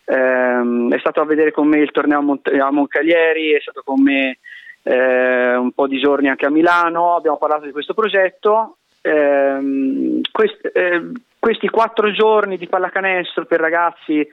[0.05, 3.83] ehm, è stato a vedere con me il torneo a, Mont- a Moncalieri, è stato
[3.85, 4.39] con me
[4.83, 8.77] eh, un po' di giorni anche a Milano, abbiamo parlato di questo progetto.
[9.01, 14.25] Eh, quest- eh, questi quattro giorni di pallacanestro per ragazzi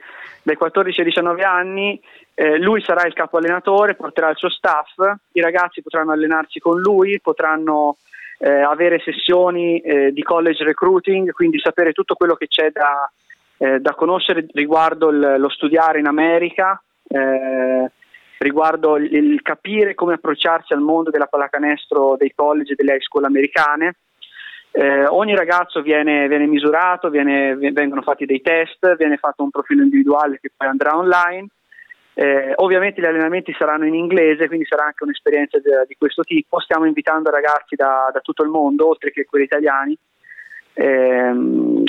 [0.42, 2.00] dai 14 ai 19 anni,
[2.34, 4.94] eh, lui sarà il capo allenatore, porterà il suo staff,
[5.32, 7.96] i ragazzi potranno allenarsi con lui, potranno
[8.42, 13.10] eh, avere sessioni eh, di college recruiting, quindi sapere tutto quello che c'è da,
[13.58, 17.90] eh, da conoscere riguardo il, lo studiare in America, eh,
[18.38, 23.02] riguardo il, il, capire come approcciarsi al mondo della pallacanestro dei college e delle high
[23.02, 23.96] school americane.
[24.72, 29.82] Eh, ogni ragazzo viene, viene misurato, viene, vengono fatti dei test, viene fatto un profilo
[29.82, 31.48] individuale che poi andrà online
[32.14, 36.60] eh, ovviamente gli allenamenti saranno in inglese, quindi sarà anche un'esperienza di, di questo tipo.
[36.60, 39.96] Stiamo invitando ragazzi da, da, tutto il mondo, oltre che quelli italiani.
[40.72, 41.32] Eh,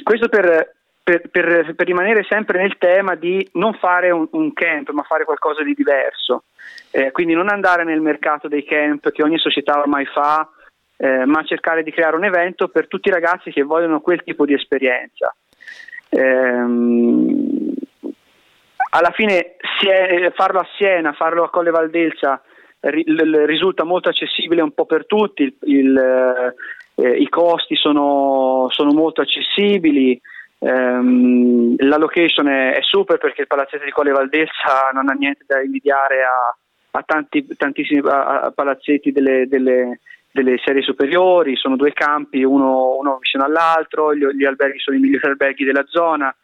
[0.04, 4.90] questo per, per, per, per, rimanere sempre nel tema di non fare un, un camp,
[4.92, 6.44] ma fare qualcosa di diverso.
[6.92, 10.48] Eh, quindi non andare nel mercato dei camp che ogni società ormai fa,
[10.98, 14.46] eh, ma cercare di creare un evento per tutti i ragazzi che vogliono quel tipo
[14.46, 15.36] di esperienza.
[16.10, 17.71] Ehm,
[18.92, 19.56] alla fine
[20.34, 22.42] farlo a Siena, farlo a Colle Valdelsa
[22.82, 26.54] risulta molto accessibile un po' per tutti, il, il,
[26.96, 30.20] eh, i costi sono, sono molto accessibili,
[30.60, 35.44] ehm, la location è, è, super perché il palazzetto di Colle Valdelsa non ha niente
[35.46, 36.56] da invidiare a,
[36.92, 40.00] a tanti, tantissimi palazzetti delle, delle,
[40.32, 45.00] delle, serie superiori, sono due campi, uno, uno vicino all'altro, gli, gli alberghi sono i
[45.00, 46.36] migliori alberghi della zona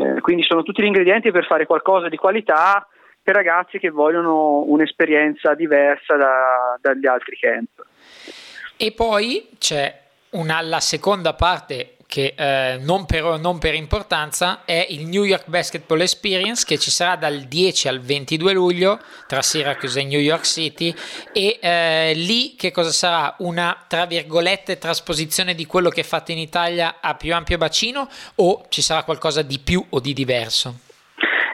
[0.00, 2.86] eh, quindi sono tutti gli ingredienti per fare qualcosa di qualità
[3.22, 7.84] per ragazzi che vogliono un'esperienza diversa da, dagli altri camp.
[8.76, 9.94] E poi c'è
[10.30, 15.44] una, la seconda parte che eh, non, per, non, per, importanza è il New York
[15.46, 20.44] Basketball Experience che ci sarà dal 10 al 22 luglio tra Syracuse e New York
[20.44, 20.92] City
[21.32, 23.36] e eh, lì che cosa sarà?
[23.38, 28.64] Una tra virgolette trasposizione di quello che fate in Italia a più ampio bacino o
[28.70, 30.80] ci sarà qualcosa di più o di diverso?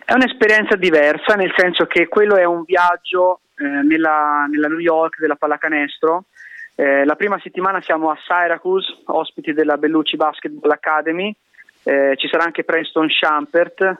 [0.06, 5.20] È un'esperienza diversa nel senso che quello è un viaggio eh, nella, nella New York
[5.20, 6.24] della pallacanestro
[6.78, 11.34] eh, la prima settimana siamo a Syracuse, ospiti della Bellucci Basketball Academy,
[11.82, 13.98] eh, ci sarà anche Preston Champert,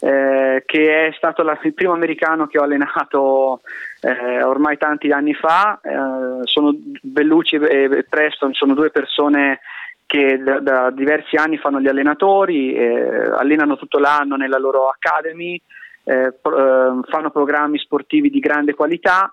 [0.00, 3.62] eh, che è stato la, il primo americano che ho allenato
[4.02, 5.80] eh, ormai tanti anni fa.
[5.82, 9.60] Eh, sono Bellucci e Preston sono due persone
[10.04, 15.60] che da, da diversi anni fanno gli allenatori, eh, allenano tutto l'anno nella loro academy,
[16.02, 19.32] pro, fanno programmi sportivi di grande qualità.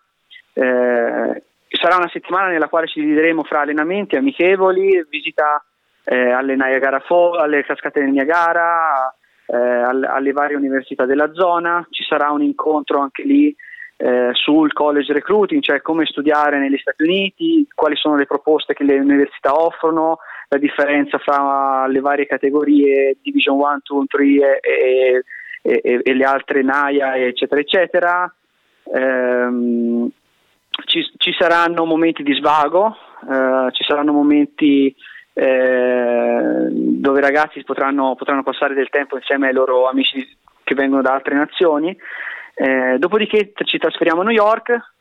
[1.70, 5.64] Sarà una settimana nella quale ci divideremo fra allenamenti amichevoli, visita
[6.04, 9.14] eh, alle, Niagara Fall, alle cascate del Niagara,
[9.46, 13.54] eh, alle, varie università della zona, ci sarà un incontro anche lì
[13.98, 18.84] eh, sul college recruiting, cioè come studiare negli Stati Uniti, quali sono le proposte che
[18.84, 25.24] le università offrono, la differenza fra le varie categorie Division 1, 2, 3 e,
[25.62, 28.34] e, e, e le altre NAIA, eccetera, eccetera.
[28.84, 30.10] Um,
[30.86, 32.96] ci, ci, saranno momenti di svago,
[33.30, 34.96] eh, ci saranno momenti
[35.34, 40.26] eh, dove i ragazzi potranno, potranno, passare del tempo insieme ai loro amici
[40.64, 41.96] che vengono da altre nazioni.
[42.54, 44.94] Eh, dopodiché ci trasferiamo a New York,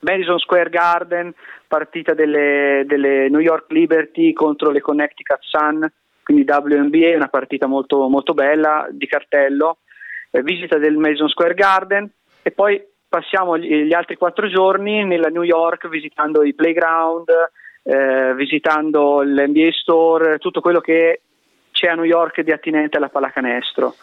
[0.00, 1.32] Madison Square Garden,
[1.66, 5.88] partita delle, delle, New York Liberty contro le Connecticut Sun,
[6.22, 9.78] quindi WNBA, una partita molto, molto bella di cartello,
[10.30, 12.10] eh, visita del Madison Square Garden
[12.42, 17.28] e poi passiamo gli, altri quattro giorni nella New York visitando i playground,
[17.82, 21.20] eh, visitando l'NBA Store, tutto quello che
[21.72, 23.96] c'è a New York di attinente alla pallacanestro.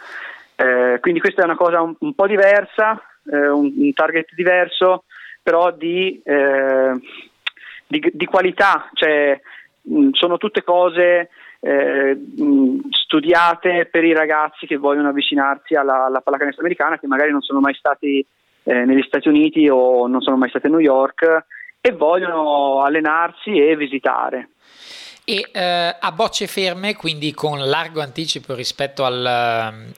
[0.55, 3.01] Eh, quindi questa è una cosa un, un po' diversa,
[3.32, 5.05] eh, un, un, target diverso,
[5.41, 6.91] però di, eh,
[7.88, 9.39] di, di qualità, cioè,
[9.84, 11.30] mh, sono tutte cose
[11.62, 17.32] eh, mh, studiate per i ragazzi che vogliono avvicinarsi alla, alla pallacanestro americana, che magari
[17.32, 18.26] non sono mai stati
[18.68, 21.45] eh, negli Stati Uniti o non sono mai stati a New York
[21.80, 24.49] e vogliono allenarsi e visitare.
[25.24, 29.26] E eh, a bocce ferme, quindi con largo anticipo rispetto al,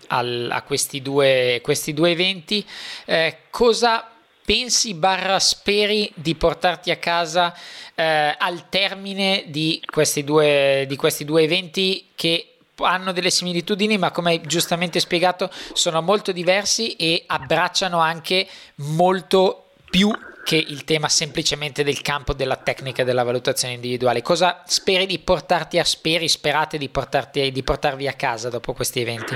[0.07, 2.63] al, a questi due, questi due eventi,
[3.05, 4.07] eh, cosa
[4.45, 7.53] pensi barra speri di portarti a casa
[7.95, 14.11] eh, al termine di questi, due, di questi due eventi che hanno delle similitudini, ma
[14.11, 20.11] come hai giustamente spiegato, sono molto diversi e abbracciano anche molto più
[20.43, 24.23] che il tema semplicemente del campo della tecnica e della valutazione individuale.
[24.23, 28.99] Cosa speri di portarti a speri, sperate di, portarti, di portarvi a casa dopo questi
[28.99, 29.35] eventi?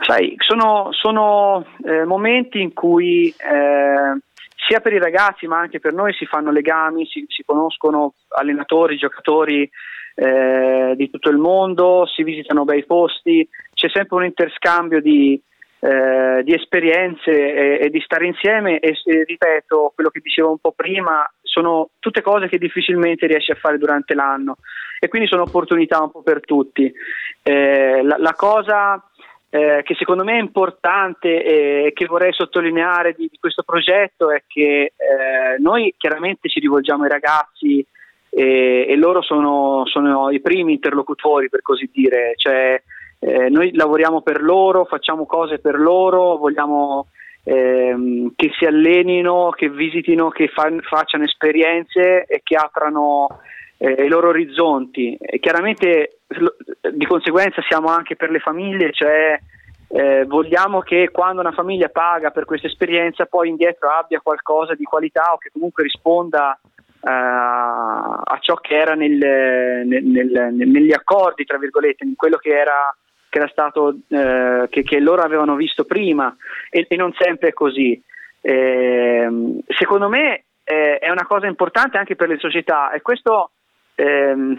[0.00, 4.18] Sai, sono, sono eh, momenti in cui eh,
[4.66, 8.96] sia per i ragazzi ma anche per noi si fanno legami, si, si conoscono allenatori,
[8.96, 9.68] giocatori
[10.16, 15.40] eh, di tutto il mondo, si visitano bei posti, c'è sempre un interscambio di,
[15.80, 20.58] eh, di esperienze e, e, di stare insieme e, e, ripeto quello che dicevo un
[20.58, 24.56] po' prima, sono tutte cose che difficilmente riesci a fare durante l'anno
[24.98, 26.90] e quindi sono opportunità un po' per tutti.
[27.42, 29.02] Eh, la, la, cosa
[29.50, 34.44] eh, che secondo me è importante e che vorrei sottolineare di, di questo progetto è
[34.46, 37.86] che eh, noi chiaramente ci rivolgiamo ai ragazzi
[38.38, 42.78] e, e loro sono, sono, i primi interlocutori per così dire, cioè
[43.18, 47.06] eh, noi lavoriamo per loro, facciamo cose per loro, vogliamo
[47.44, 53.40] ehm, che si allenino, che visitino, che fa, facciano esperienze e che aprano
[53.78, 55.16] eh, i loro orizzonti.
[55.18, 56.18] E chiaramente
[56.92, 59.40] di conseguenza siamo anche per le famiglie, cioè
[59.88, 64.84] eh, vogliamo che quando una famiglia paga per questa esperienza poi indietro abbia qualcosa di
[64.84, 66.60] qualità o che comunque risponda
[67.06, 69.16] uh, a ciò che era nel,
[69.86, 72.94] nel, nel, negli accordi, tra virgolette, in quello che era
[73.28, 76.34] che, era stato, eh, che, che loro avevano visto prima
[76.70, 78.00] e, e non sempre è così.
[78.40, 79.28] Eh,
[79.66, 83.50] secondo me eh, è una cosa importante anche per le società e questo
[83.96, 84.56] ehm,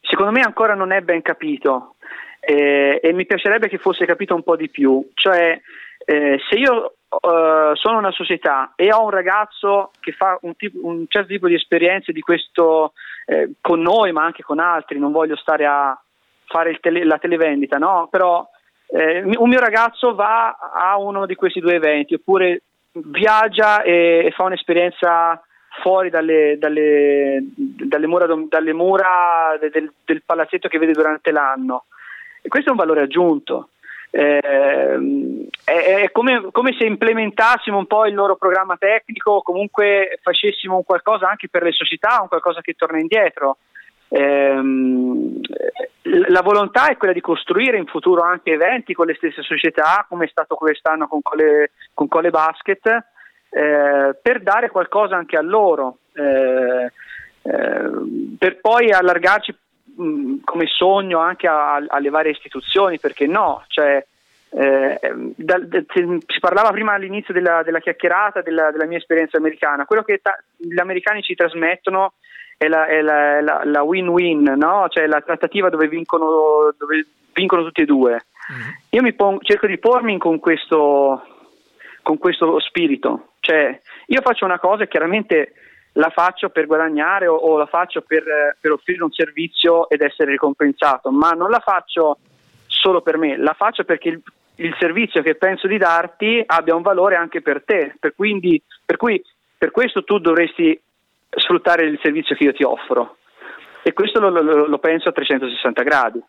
[0.00, 1.96] secondo me ancora non è ben capito
[2.40, 5.10] eh, e mi piacerebbe che fosse capito un po' di più.
[5.14, 5.60] Cioè,
[6.04, 10.78] eh, se io uh, sono una società e ho un ragazzo che fa un, tipo,
[10.82, 12.92] un certo tipo di esperienze di questo
[13.26, 15.98] eh, con noi, ma anche con altri, non voglio stare a,
[16.46, 18.08] fare tele, la televendita, no?
[18.10, 18.48] Però
[18.88, 22.62] eh, un mio ragazzo va a uno di questi due eventi oppure
[22.92, 25.42] viaggia e, e fa un'esperienza
[25.82, 31.86] fuori dalle, dalle, dalle mura, dalle mura del, del, palazzetto che vede durante l'anno.
[32.40, 33.70] E questo è un valore aggiunto.
[34.16, 40.84] Eh, è, come, come, se implementassimo un po' il loro programma tecnico comunque facessimo un
[40.84, 43.56] qualcosa anche per le società, un qualcosa che torna indietro.
[44.10, 45.40] Ehm,
[46.28, 50.26] la volontà è quella di costruire in futuro anche eventi con le stesse società, come
[50.26, 55.98] è stato quest'anno con Cole, con Cole Basket, eh, per dare qualcosa anche a loro,
[56.12, 56.92] eh,
[57.42, 57.90] eh,
[58.38, 59.56] per poi allargarci
[59.96, 63.64] mh, come sogno anche a, a, alle varie istituzioni, perché no?
[63.68, 64.04] Cioè,
[64.56, 64.98] eh,
[65.36, 70.02] da, da, si parlava prima all'inizio della, della chiacchierata della, della, mia esperienza americana, quello
[70.02, 72.14] che ta- gli americani ci trasmettono
[72.56, 74.86] è la, è la, la, la win-win, no?
[74.88, 78.26] cioè la trattativa dove vincono, dove vincono tutti e due.
[78.52, 78.68] Mm-hmm.
[78.90, 81.22] Io mi pon- cerco di pormi con questo,
[82.02, 85.52] con questo spirito, cioè io faccio una cosa e chiaramente
[85.94, 88.24] la faccio per guadagnare o, o la faccio per,
[88.60, 92.18] per, offrire un servizio ed essere ricompensato, ma non la faccio
[92.66, 94.22] solo per me, la faccio perché il,
[94.56, 98.96] il servizio che penso di darti abbia un valore anche per te, per, quindi, per
[98.96, 99.22] cui
[99.56, 100.78] per questo tu dovresti
[101.30, 103.16] sfruttare il servizio che io ti offro.
[103.82, 106.22] E questo lo, lo, lo penso a 360 gradi.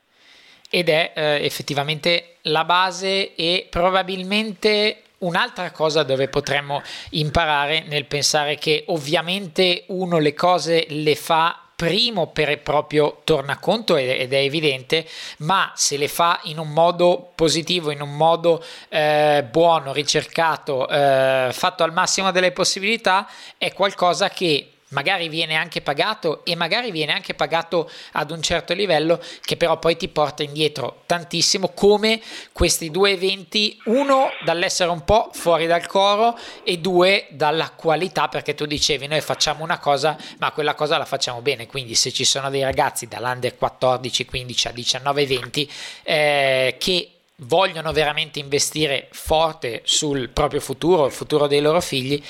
[0.70, 8.56] Ed è eh, effettivamente la base e probabilmente un'altra cosa dove potremmo imparare nel pensare
[8.58, 15.06] che ovviamente uno le cose le fa primo per il proprio tornaconto ed è evidente,
[15.40, 21.50] ma se le fa in un modo positivo, in un modo eh, buono, ricercato, eh,
[21.52, 27.12] fatto al massimo delle possibilità, è qualcosa che magari viene anche pagato e magari viene
[27.12, 32.22] anche pagato ad un certo livello che però poi ti porta indietro tantissimo come
[32.54, 38.56] questi due eventi uno dall'essere un po' fuori dal coro e due dalla qualità perché
[38.56, 41.68] tu dicevi noi facciamo una cosa ma quella cosa la facciamo bene.
[41.68, 45.72] Quindi se ci sono dei ragazzi dall'under 14 15 a 19 20
[46.04, 52.22] eh, che vogliono veramente investire forte sul proprio futuro, il futuro dei loro figli,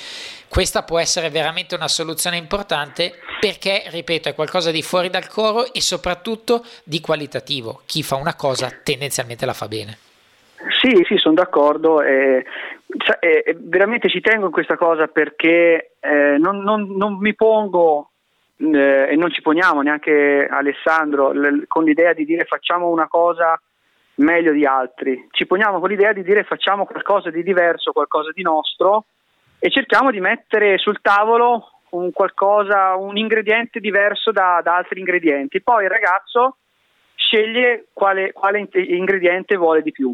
[0.55, 5.73] questa può essere veramente una soluzione importante perché, ripeto, è qualcosa di fuori dal coro
[5.73, 7.81] e soprattutto di qualitativo.
[7.85, 9.97] Chi fa una cosa tendenzialmente la fa bene.
[10.79, 12.01] Sì, sì, sono d'accordo.
[12.01, 12.45] Eh,
[13.19, 18.11] eh, veramente ci tengo in questa cosa perché eh, non, non, non, mi pongo
[18.55, 23.61] eh, e non ci poniamo neanche Alessandro l- con l'idea di dire facciamo una cosa
[24.19, 28.41] meglio di altri, ci poniamo con l'idea di dire facciamo qualcosa di diverso, qualcosa di
[28.41, 29.07] nostro
[29.59, 35.61] e cerchiamo di mettere sul tavolo un qualcosa, un ingrediente diverso da, da altri ingredienti.
[35.61, 36.57] Poi il ragazzo
[37.15, 40.13] sceglie quale, quale ingrediente vuole di più.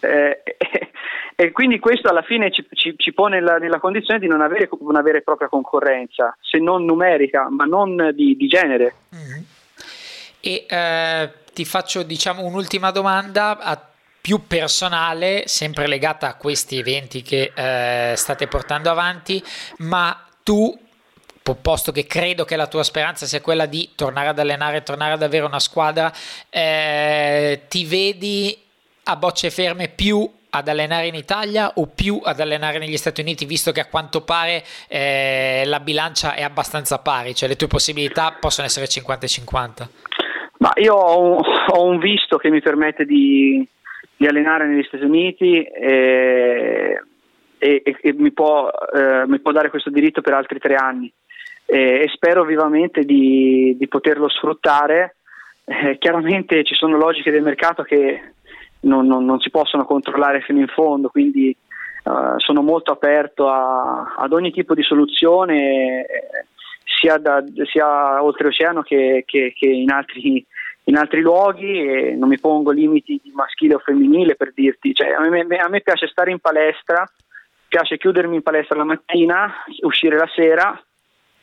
[0.00, 0.42] Eh,
[1.36, 4.68] e quindi questo alla fine ci, ci, ci pone nella, nella, condizione di non avere
[4.80, 8.94] una vera e propria concorrenza, se non numerica, ma non di, di genere.
[9.14, 9.42] Mm-hmm.
[10.40, 13.91] E eh, ti faccio diciamo un'ultima domanda a
[14.22, 19.42] più personale, sempre legata a questi eventi che eh, state portando avanti,
[19.78, 20.78] ma tu
[21.60, 25.22] posto che credo che la tua speranza sia quella di tornare ad allenare, tornare ad
[25.22, 26.12] avere una squadra,
[26.48, 28.56] eh, ti vedi
[29.04, 33.44] a bocce ferme più ad allenare in Italia o più ad allenare negli Stati Uniti,
[33.44, 38.36] visto che a quanto pare eh, la bilancia è abbastanza pari, cioè le tue possibilità
[38.38, 39.88] possono essere 50-50?
[40.58, 43.66] Ma io ho un, ho un visto che mi permette di,
[44.22, 47.02] di allenare negli Stati Uniti e,
[47.58, 51.12] e, e mi, può, eh, mi, può, dare questo diritto per altri tre anni
[51.66, 55.16] e, e spero vivamente di, di poterlo sfruttare.
[55.64, 58.34] Eh, chiaramente ci sono logiche del mercato che
[58.82, 61.56] non, non, non, si possono controllare fino in fondo, quindi
[62.04, 66.46] uh, sono molto aperto a, ad ogni tipo di soluzione, eh,
[66.84, 70.46] sia, da, sia oltreoceano che, che, che in altri
[70.84, 75.10] in altri luoghi e non mi pongo limiti di maschile o femminile per dirti, cioè,
[75.10, 77.08] a, me, a, me, piace stare in palestra,
[77.68, 80.82] piace chiudermi in palestra la mattina, uscire la sera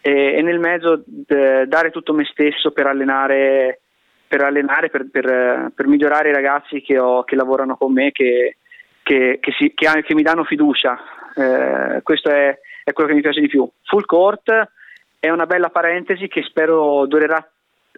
[0.02, 3.80] e, e nel mezzo d- dare tutto me stesso per allenare,
[4.28, 8.58] per, allenare, per, per, per migliorare i ragazzi che, ho, che lavorano con me, che,
[9.02, 11.00] che, si, che mi danno fiducia.
[11.34, 13.68] Eh, questo è, è quello che mi piace di più.
[13.84, 14.72] Full court
[15.18, 17.46] è una bella parentesi che spero durerà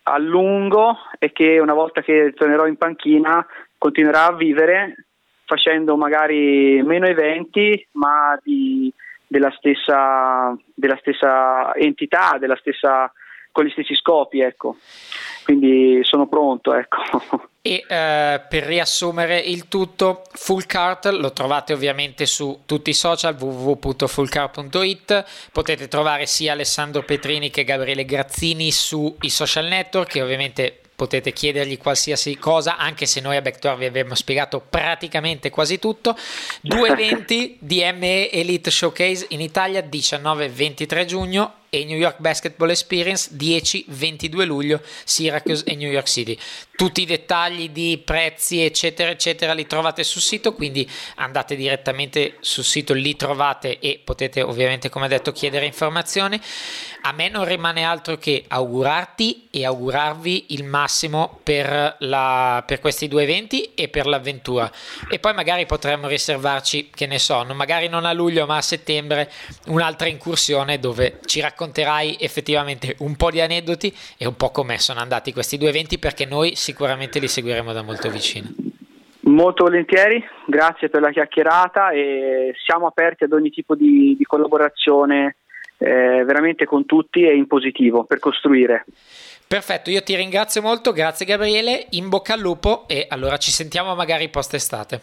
[0.03, 3.45] a lungo e che una volta che tornerò in panchina
[3.77, 5.05] continuerà a vivere
[5.45, 8.91] facendo magari meno eventi ma di,
[9.27, 13.11] della, stessa, della stessa entità, della stessa,
[13.51, 14.39] con gli stessi scopi.
[14.41, 14.77] Ecco.
[15.43, 16.73] Quindi sono pronto.
[16.73, 16.99] Ecco.
[17.63, 23.35] E eh, per riassumere il tutto, Full Cart lo trovate ovviamente su tutti i social
[23.39, 25.25] www.fullcart.it.
[25.51, 31.77] Potete trovare sia Alessandro Petrini che Gabriele Grazzini sui social network che ovviamente potete chiedergli
[31.77, 36.15] qualsiasi cosa, anche se noi a Backdoor vi abbiamo spiegato praticamente quasi tutto.
[36.61, 44.45] Due eventi DME Elite Showcase in Italia 19-23 giugno e New York Basketball Experience 10-22
[44.45, 46.37] luglio Syracuse e New York City.
[46.75, 52.65] Tutti i dettagli di prezzi eccetera eccetera li trovate sul sito, quindi andate direttamente sul
[52.65, 56.37] sito, li trovate e potete ovviamente come detto chiedere informazioni.
[57.03, 63.07] A me non rimane altro che augurarti e augurarvi il massimo per, la, per questi
[63.07, 64.69] due eventi e per l'avventura.
[65.09, 69.31] E poi magari potremmo riservarci, che ne so, magari non a luglio ma a settembre,
[69.67, 74.79] un'altra incursione dove ci raccontiamo racconterai effettivamente un po' di aneddoti e un po' come
[74.79, 78.49] sono andati questi due eventi perché noi sicuramente li seguiremo da molto vicino.
[79.23, 85.35] Molto volentieri, grazie per la chiacchierata e siamo aperti ad ogni tipo di, di collaborazione
[85.77, 88.85] eh, veramente con tutti e in positivo per costruire.
[89.47, 93.93] Perfetto, io ti ringrazio molto, grazie Gabriele, in bocca al lupo e allora ci sentiamo
[93.93, 95.01] magari post estate.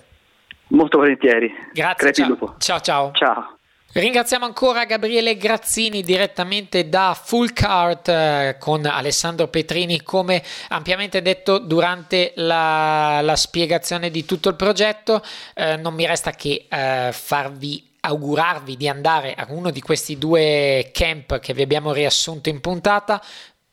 [0.69, 1.51] Molto volentieri.
[1.73, 2.57] Grazie, ciao.
[2.59, 3.11] ciao ciao.
[3.13, 3.58] Ciao.
[3.91, 11.57] Ringraziamo ancora Gabriele Grazzini direttamente da Full Cart eh, con Alessandro Petrini come ampiamente detto
[11.57, 15.25] durante la, la spiegazione di tutto il progetto.
[15.55, 20.91] Eh, non mi resta che eh, farvi augurarvi di andare a uno di questi due
[20.93, 23.23] camp che vi abbiamo riassunto in puntata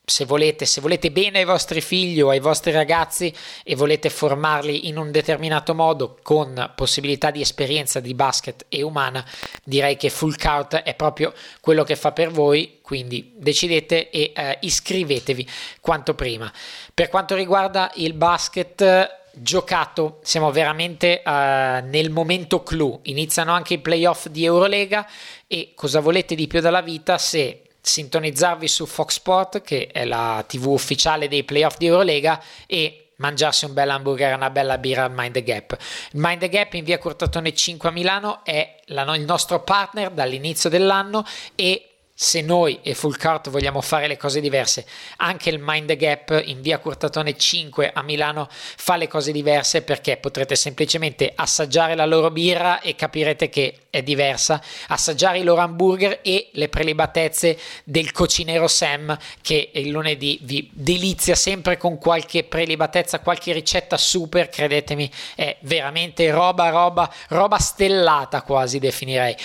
[0.05, 3.33] se volete, se volete bene ai vostri figli o ai vostri ragazzi
[3.63, 9.25] e volete formarli in un determinato modo con possibilità di esperienza di basket e umana,
[9.63, 14.57] direi che Full Court è proprio quello che fa per voi, quindi decidete e eh,
[14.61, 15.47] iscrivetevi
[15.81, 16.51] quanto prima.
[16.93, 23.79] Per quanto riguarda il basket giocato, siamo veramente uh, nel momento clou, iniziano anche i
[23.79, 25.05] playoff di Eurolega
[25.47, 30.43] e cosa volete di più dalla vita se sintonizzarvi su Fox Sport, che è la
[30.47, 35.03] TV ufficiale dei playoff di Eurolega, e mangiarsi un bel hamburger e una bella birra
[35.03, 35.77] al Mind the Gap.
[36.11, 40.09] Il Mind the Gap in via Cortatone 5 a Milano è la, il nostro partner
[40.09, 41.25] dall'inizio dell'anno
[41.55, 44.85] e se noi e Full Cart vogliamo fare le cose diverse,
[45.17, 50.15] anche il Mind Gap in via Curtatone 5 a Milano fa le cose diverse perché
[50.15, 56.19] potrete semplicemente assaggiare la loro birra e capirete che è diversa, assaggiare i loro hamburger
[56.21, 63.19] e le prelibatezze del cocinero Sam che il lunedì vi delizia sempre con qualche prelibatezza,
[63.19, 69.35] qualche ricetta super, credetemi, è veramente roba, roba, roba stellata quasi definirei.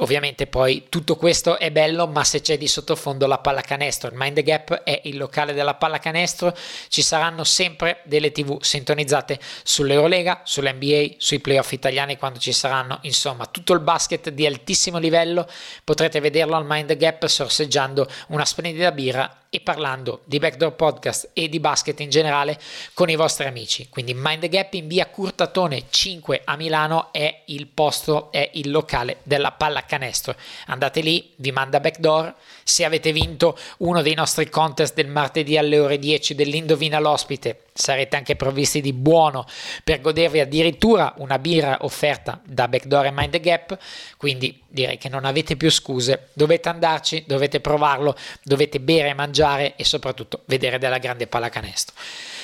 [0.00, 4.40] Ovviamente poi tutto questo è bello, ma se c'è di sottofondo la pallacanestro, il Mind
[4.40, 6.56] Gap è il locale della pallacanestro,
[6.88, 13.44] ci saranno sempre delle TV sintonizzate sull'Eurolega, sull'NBA, sui playoff italiani quando ci saranno, insomma,
[13.44, 15.46] tutto il basket di altissimo livello,
[15.84, 21.48] potrete vederlo al Mind Gap sorseggiando una splendida birra e parlando di Backdoor Podcast e
[21.48, 22.56] di basket in generale
[22.94, 23.88] con i vostri amici.
[23.88, 28.70] Quindi Mind the Gap in via Curtatone 5 a Milano è il posto, è il
[28.70, 30.36] locale della pallacanestro.
[30.66, 32.32] Andate lì, vi manda Backdoor.
[32.62, 38.14] Se avete vinto uno dei nostri contest del martedì alle ore 10 dell'Indovina l'ospite, sarete
[38.14, 39.46] anche provvisti di buono
[39.82, 43.76] per godervi addirittura una birra offerta da Backdoor e Mind the Gap.
[44.16, 49.38] Quindi direi che non avete più scuse, dovete andarci, dovete provarlo, dovete bere e mangiare
[49.40, 51.94] mangiare e soprattutto vedere della grande pallacanestro.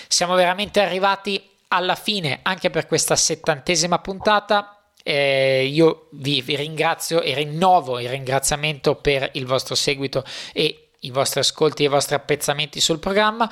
[0.08, 4.70] Siamo veramente arrivati alla fine anche per questa settantesima puntata.
[5.02, 11.10] Eh, io vi, vi ringrazio e rinnovo il ringraziamento per il vostro seguito e i
[11.10, 13.50] vostri ascolti e i vostri appezzamenti sul programma.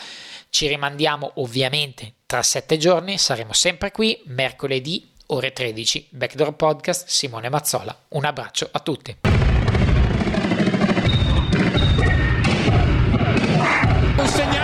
[0.49, 6.09] Ci rimandiamo ovviamente tra sette giorni, saremo sempre qui mercoledì ore 13.
[6.11, 7.97] Backdoor Podcast, Simone Mazzola.
[8.09, 9.34] Un abbraccio a tutti.
[14.29, 14.64] señal.